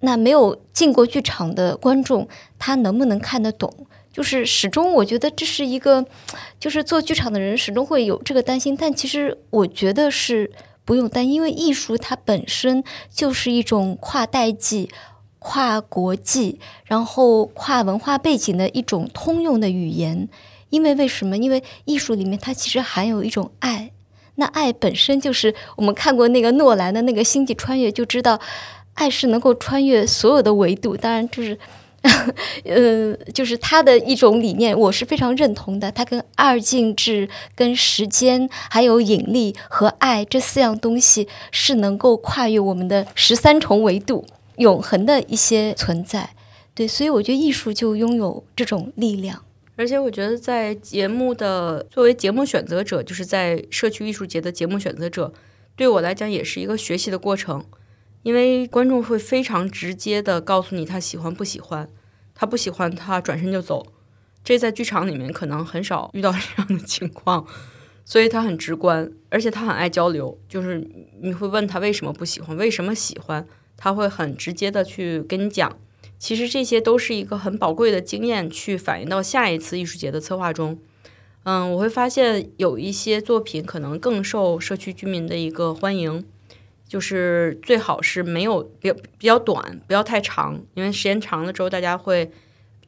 [0.01, 2.27] 那没有进过剧场的观众，
[2.59, 3.73] 他能不能看得懂？
[4.13, 6.05] 就是始终我觉得这是一个，
[6.59, 8.77] 就是做剧场的人始终会有这个担心。
[8.77, 10.51] 但其实我觉得是
[10.85, 14.91] 不用担，因为艺术它本身就是一种跨代际、
[15.39, 20.29] 跨国际，然后跨文化背景的一种通用的语言。
[20.69, 21.37] 因为为什么？
[21.37, 23.91] 因为艺术里面它其实含有一种爱，
[24.35, 28.39] 那爱本身就是我们看过那个诺兰的那个星际穿越，就知道
[28.93, 30.95] 爱是能够穿越所有的维度。
[30.95, 31.57] 当然，就是，
[32.63, 35.91] 呃，就是他的一种理念，我是非常认同的。
[35.91, 44.25] 它跟二进制、跟时间、还有引力和爱这四样东西是能够跨越我们的十三重维度、
[44.57, 46.29] 永恒的一些存在。
[46.73, 49.43] 对，所以我觉得艺术就拥有这种力量。
[49.79, 55.31] 而且我觉得，在节目的作为节目选择者，就是在社区艺术节的节目选择者，
[55.77, 57.63] 对我来讲也是一个学习的过程，
[58.23, 61.87] 因为观众会非常直接的告诉你他喜欢不喜欢，
[62.35, 63.87] 他不喜欢他转身就走。
[64.43, 67.47] 这在剧场里面可能很少遇到 这样的情况，
[68.03, 70.37] 所以他很直观，而且他很爱交流。
[70.49, 70.85] 就是
[71.21, 75.79] 你会问他为什么不喜欢，为什么喜欢，他会很直接的去跟你讲。
[76.19, 80.77] 其实这些都是一个很宝贵的经验，去反映到下一次艺术节的策划中。
[81.43, 86.23] 嗯，我会发现有一些作品可能更受社区居民的一个欢迎，
[86.87, 92.29] 就是最好是没有比比较短，不要太长，因为时间长了之后大家会。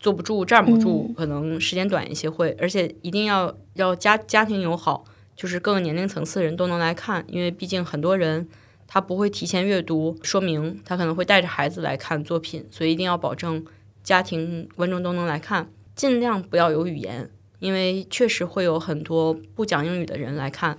[0.03, 5.05] 坐不住，站不住，可能时间短一些会，而且一定要要家家庭友好，
[5.35, 8.49] 就是各个年龄层次的人都能来看，因为毕竟很多人
[8.93, 13.65] 他不会提前阅读说明，他可能会带着孩子来看作品，所以一定要保证
[14.03, 20.77] 家庭观众都能来看，尽量不要有语言，因为确实会有很多不讲英语的人来看，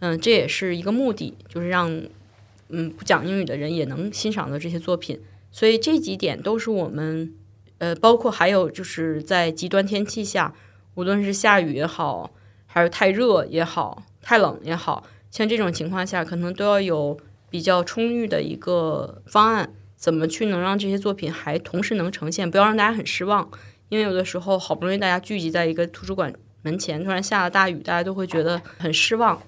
[0.00, 2.02] 嗯，这也是一个目的，就是让
[2.70, 5.20] 嗯不讲英语的人也能欣赏到这些作品，
[5.52, 7.32] 所以这几点都是我们。
[7.78, 10.52] 呃，包括还有就是在极端天气下，
[10.96, 12.32] 无论是下雨也好，
[12.66, 17.16] 还是太热也好，太冷也好，像这种情况下，可能都要有
[17.50, 23.50] 比较充裕的一个方案，怎么去能让这些作品还同时能呈现，不要让大家很失望。
[23.88, 26.32] 因为有的时候好不容易大家聚集在一个图书馆
[26.62, 29.40] 门前，突然下了大雨，大家都会觉得很失望。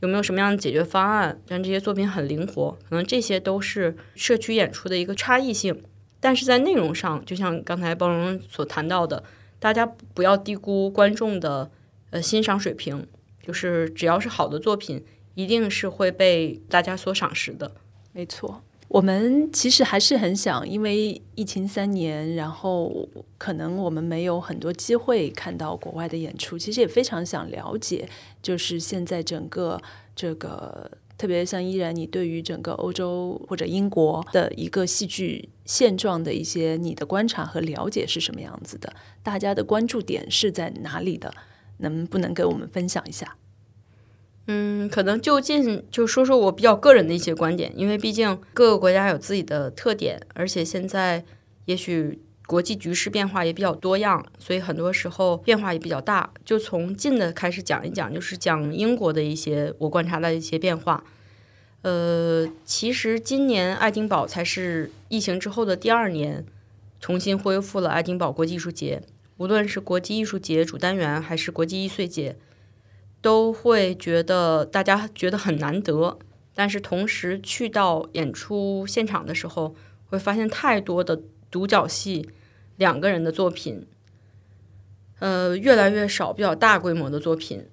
[0.00, 2.76] 有没有什么样的解决方案，让这些作品很灵活？
[2.88, 5.82] 可能这些都是社区演出的一个差异性。
[6.20, 9.24] 但是在内容上，就像刚才包容所谈到的，
[9.58, 11.70] 大家不要低估观众的
[12.10, 13.06] 呃欣赏水平。
[13.42, 15.04] 就是只要是好的作品，
[15.36, 17.70] 一定是会被大家所赏识的。
[18.12, 23.08] 没错，我们其实还是很想，因为疫情三年，然后
[23.38, 28.08] 可能我们没有很多机会看到国外的演出，其实也非常想了解，
[28.42, 29.80] 就是现在整个
[30.16, 30.90] 这个。
[31.18, 38.92] 特别像依然，你对于整个欧洲或者英国的一个戏剧现状的一些你的观察和了解是什么样子的？
[39.22, 41.32] 大家的关注点是在哪里的？
[41.78, 43.38] 能不能给我们分享一下？
[44.46, 51.24] 嗯，可能就近就说说我比较个人的一些观点，因为毕竟各个国家有自己的特点，而且现在
[51.66, 52.20] 也许。
[52.48, 56.32] 国际局势变化也比较多样，所以很多时候变化也比较大。
[56.44, 61.02] 就从近的开始讲一讲，就是讲英国的一些我观察的一些变化。
[61.82, 66.46] 呃，其实今年爱丁堡才是疫情之后的第二年，
[67.00, 69.02] 重新恢复了爱丁堡国际艺术节。
[69.38, 72.36] 无论是国际艺术节主单元还是国际艺穗节，
[73.26, 76.18] 都会觉得大家觉得很难得。
[76.54, 79.74] 但是同时去到演出现场的时候，
[80.06, 81.20] 会发现太多的。
[81.48, 82.28] 独角戏，
[82.76, 83.86] 两个人的作品，
[85.20, 87.64] 呃，越来越少比较大规模的作品，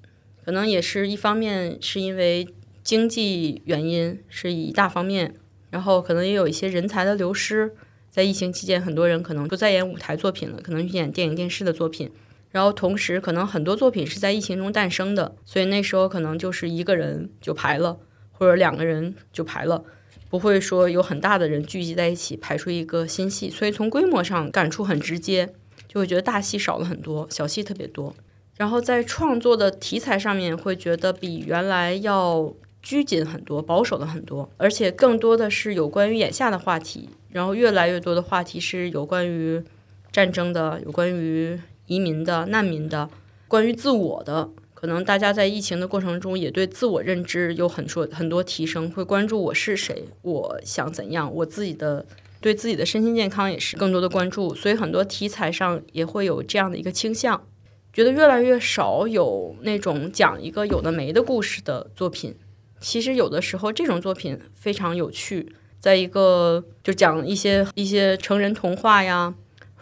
[0.45, 2.47] 可能也是一方面是因为
[2.83, 5.33] 经济原因是一大方面，
[5.71, 7.75] 然后可能也有一些人才的流失，
[8.09, 12.09] 在疫情期间，很多人可能不再演舞台作品了，可能去演电影电视的作品，
[12.53, 17.97] 然后同时可能很多作品是在疫情中诞生的，所以那时候可能就是一个人就排了，
[18.31, 19.83] 或者两个人就排了。
[20.29, 25.53] 不会说有很大的人聚集在一起排出一个新戏，所以从规模上感触很直接，
[25.87, 28.15] 就会觉得大戏少了很多，小戏特别多。
[28.57, 37.09] 然后在创作的题材上面，会觉得比原来要拘谨很多，保守了很多，而且更多的是有关于眼下的话题。
[37.31, 39.63] 然后越来越多的话题是有关于
[40.11, 43.09] 战争的，有关于移民的、难民的，
[43.47, 44.49] 关于自我的。
[44.73, 52.05] 可能大家在疫情的过程中也对自我认知有很多很多提升，会关注我是谁，我想怎样，我自己的
[52.41, 57.47] 对自己的身心健康也是更多的关注，所以很多题材上也会有这样的一个倾向，
[57.93, 62.35] 觉得越来越少有那种讲一个有的没的故事的作品。
[62.81, 69.33] 其实有的时候这种作品非常有趣，在一个就讲一些一些成人童话呀，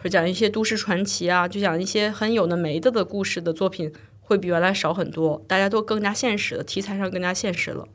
[0.02, 3.92] 或者讲一些都市传奇啊，就讲一些很有的没的的故事的作品。
[4.24, 7.86] 会比原来少很多，大家都更加现实了，题材上更加现实了。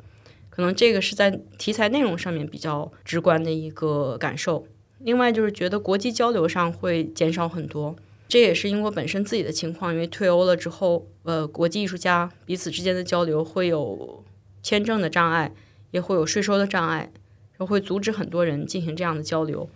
[0.51, 4.67] 可能这个是在题材内容上面比较直观的一个感受。
[4.99, 7.95] 另外就是觉得国际交流上会减少很多，
[8.27, 14.23] 这也是英国本身自己的情况，因为退欧了之后，呃，国际艺术家彼此之间的交流会有
[14.61, 15.53] 签证的障碍，
[15.89, 17.09] 也会有税收的障碍，
[17.53, 19.67] 然后会阻止很多人进行这样的交流，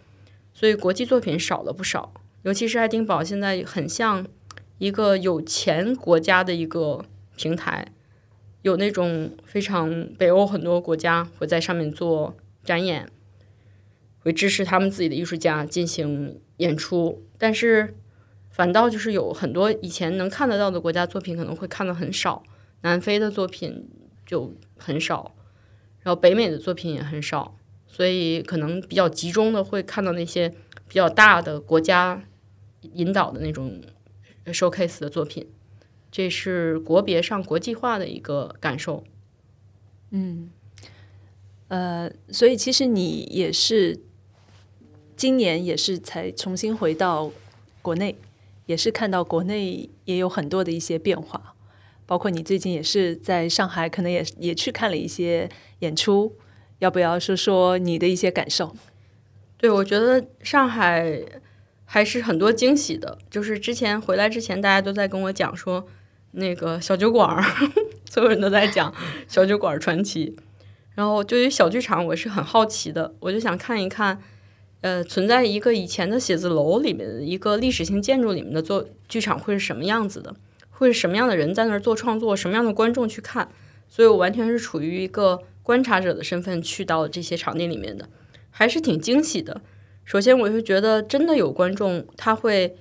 [0.54, 2.14] 所以国际作品少了不少。
[2.44, 4.26] 尤其是爱丁堡现在很像。
[4.78, 7.90] 一个有钱国家的一个平台，
[8.64, 13.08] 有那种非常北欧很多国家会在上面做展演，
[14.22, 17.94] 会支持他们自己的艺术家进行演出，但是
[18.50, 22.42] 反倒就是有很多以前能看得到的国家作品可能会看的很少，
[22.82, 23.88] 南非的作品
[24.26, 25.36] 就很少，
[26.02, 30.50] 然后北美的作品也很少，所以可能比较集中的会看到那些
[30.88, 32.24] 比较大的国家。
[32.94, 33.82] 引导的那种
[34.48, 35.48] showcase 的作品，
[36.12, 39.04] 这是国别上国际化的一个感受。
[40.10, 40.50] 嗯
[41.70, 44.00] 呃，所以其实你也是
[45.16, 47.32] 今年也是才重新回到
[47.82, 48.18] 国内，
[48.66, 51.56] 也是看到国内也有很多的一些变化，
[52.06, 56.36] 包括你最近也是在上海，可能也也去看了一些演出，
[56.80, 58.76] 要不要说说你的一些感受？
[59.58, 61.24] 对，我觉得上海
[61.94, 63.18] 还是很多惊喜的。
[63.30, 65.86] 就是之前回来之前，大家都在跟我讲说，
[66.32, 67.44] 那个小酒馆儿，
[68.10, 68.94] 所有人都在讲
[69.28, 70.38] 小酒馆传奇。
[70.96, 74.22] 然后对于小剧场，我是很好奇的，我就想看一看，
[74.80, 80.34] 呃，存在一个以前的写字楼里面的一个历史性建筑里面的做剧场会是什么样子的，
[80.70, 83.50] 会是什么样的人在那儿做创作，什么样的观众去看。
[83.90, 88.08] 所以我完全是处于一个观察者的身份去到这些场地里面的。
[88.50, 89.62] 还是挺惊喜的。
[90.12, 92.76] 首先，我就觉得真的有观众他会，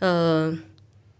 [0.00, 0.52] 呃，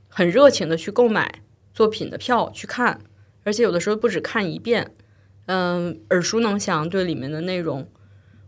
[0.09, 1.41] 很热情的去购买
[1.73, 2.99] 作品的票去看，
[3.45, 4.93] 而且有的时候不止看一遍，
[5.47, 7.89] 嗯、耳熟能详对里面的内容。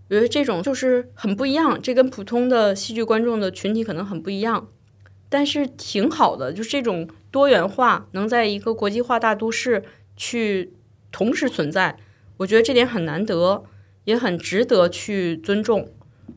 [0.08, 4.66] 我觉得这种就是很不一样，这跟普通的戏剧观众的群体可能很不一样，
[5.28, 9.84] 但是挺好的，就是这种多元化能在一个国际化大都市
[10.16, 10.72] 去
[11.12, 11.96] 同时存在，
[12.38, 13.62] 我觉得这点很难得。
[14.02, 15.88] 也很值得去尊重。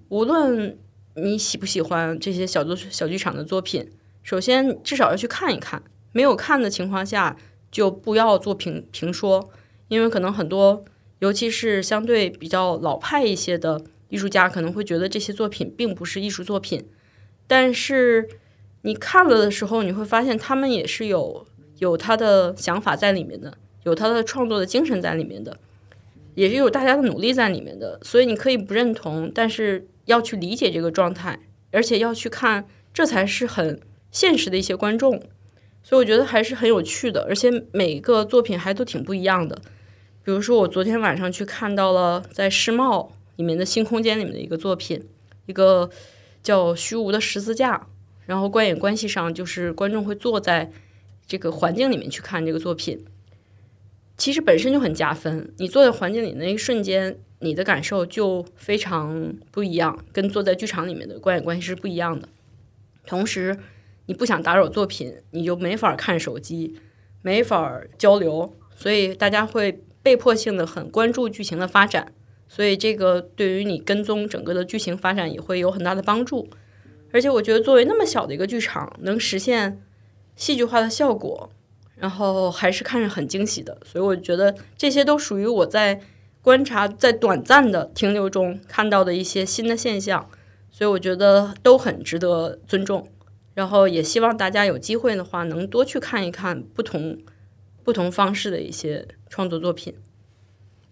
[0.09, 0.77] 无论
[1.15, 3.89] 你喜不喜欢这些小作小剧场的作品，
[4.23, 5.81] 首先至少要去看一看。
[6.11, 7.37] 没有看的情况下，
[7.71, 9.49] 就不要做评评说，
[9.87, 10.83] 因为可能很多，
[11.19, 16.87] 尤其是相对比较老派一些的艺术家，可能会觉得这些作品并不是艺术作品。
[17.45, 18.29] 但是
[18.81, 21.45] 你看了的时候，你会发现他们也是有
[21.79, 25.57] 有他的想法在里面的，有他的创作的精神在里面的。
[26.35, 31.39] 也是有大家的努力在里面的，所以你可以不认同，但是要去理解这个状态，
[31.71, 33.79] 而且要去看，这才是很
[34.11, 35.21] 现实的一些观众。
[35.83, 39.61] 所以我觉得还是很有趣的，而且每个作品还都挺不一样的。
[40.23, 45.01] 比如说，我昨天晚上去看到了在世贸里面的新空间里面的一个作品，
[45.45, 45.89] 一个
[46.43, 47.77] 叫《虚无的十字架》，
[48.25, 50.69] 然后观演关系上就是观众会坐在
[51.25, 53.05] 这个环境里面去看这个作品。
[54.17, 55.53] 其实本身就很加分。
[55.57, 62.27] 你坐在环境里那一瞬间，你的感受就非常不一样，跟坐在剧场里面的观演关系是不一样的。
[63.05, 63.57] 同时，
[64.07, 66.79] 你不想打扰作品，你就没法看手机，
[67.21, 72.13] 没法交流，所以大家会被迫性的很关注剧情的发展。
[72.47, 76.49] 所以这个对于你跟踪整个的剧情发展也会有很大的帮助。
[77.11, 79.81] 而且我觉得，作为那么小的一个剧场，能实现
[80.35, 81.51] 戏剧化的效果。
[81.99, 85.99] 然后还是看着很惊喜的，所以我觉得这些都属于我在
[86.47, 90.29] 观察、在短暂的停留中看到的一些新的现象，
[90.71, 93.05] 所以我觉得都很值得尊重。
[93.53, 97.17] 然后也希望大家有机会的话，能多去看一看不同
[97.83, 99.93] 不同方式的一些创作作品。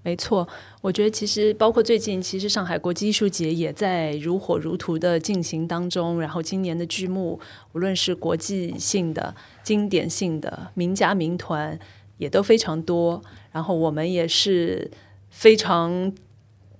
[0.03, 0.45] 没错，
[0.81, 6.19] 我觉得其实包括最近，其实上海国际艺术节也在如火如荼的进行当中。
[6.19, 7.39] 然后今年的剧目，
[7.71, 9.33] 无论是国际性的、
[9.63, 11.79] 经典性的、名家名团，
[12.17, 13.23] 也都非常多。
[13.53, 14.91] 然后我们也是
[15.35, 16.13] 非常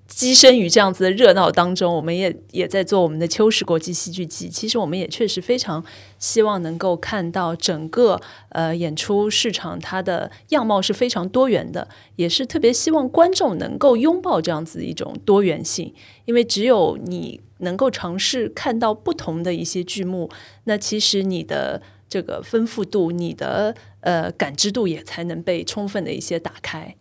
[0.09, 1.93] 跻身于这样子的热闹当中。
[1.93, 4.47] 我们也也在做我们的秋实国际戏剧季。
[4.47, 5.83] 其实我们也确实非常
[6.17, 15.93] 希望能够看到整个呃演出市场它的样貌是非常多元的，也是特别希望观众能够拥抱这样子一种多元性，
[16.23, 20.29] 因为只有你能够尝试看到不同的一些剧目，
[20.63, 26.95] 那其实你的这个丰富度、你的呃感知度也才能被充分的一些打开。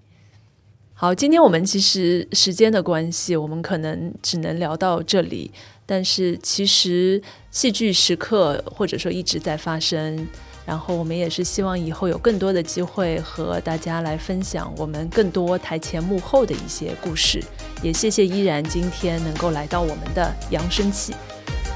[0.96, 5.50] 好，今天我们其实时间的关系，我们可能只能聊到这里。
[5.84, 7.20] 但是其实
[7.50, 10.26] 戏剧时刻或者说一直在发生，
[10.64, 17.42] 然后我们也是希望以后有更多的机会和大家来分享我们更多台前幕后的一些故事。
[17.82, 21.12] 也谢谢依然今天能够来到我们的扬声器，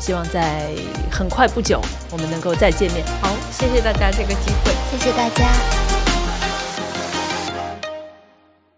[0.01, 0.71] 希望在
[1.11, 3.05] 很快不久我们能够再见面。
[3.21, 4.73] 好，谢谢大家这个机会。
[4.91, 5.88] 谢谢大家。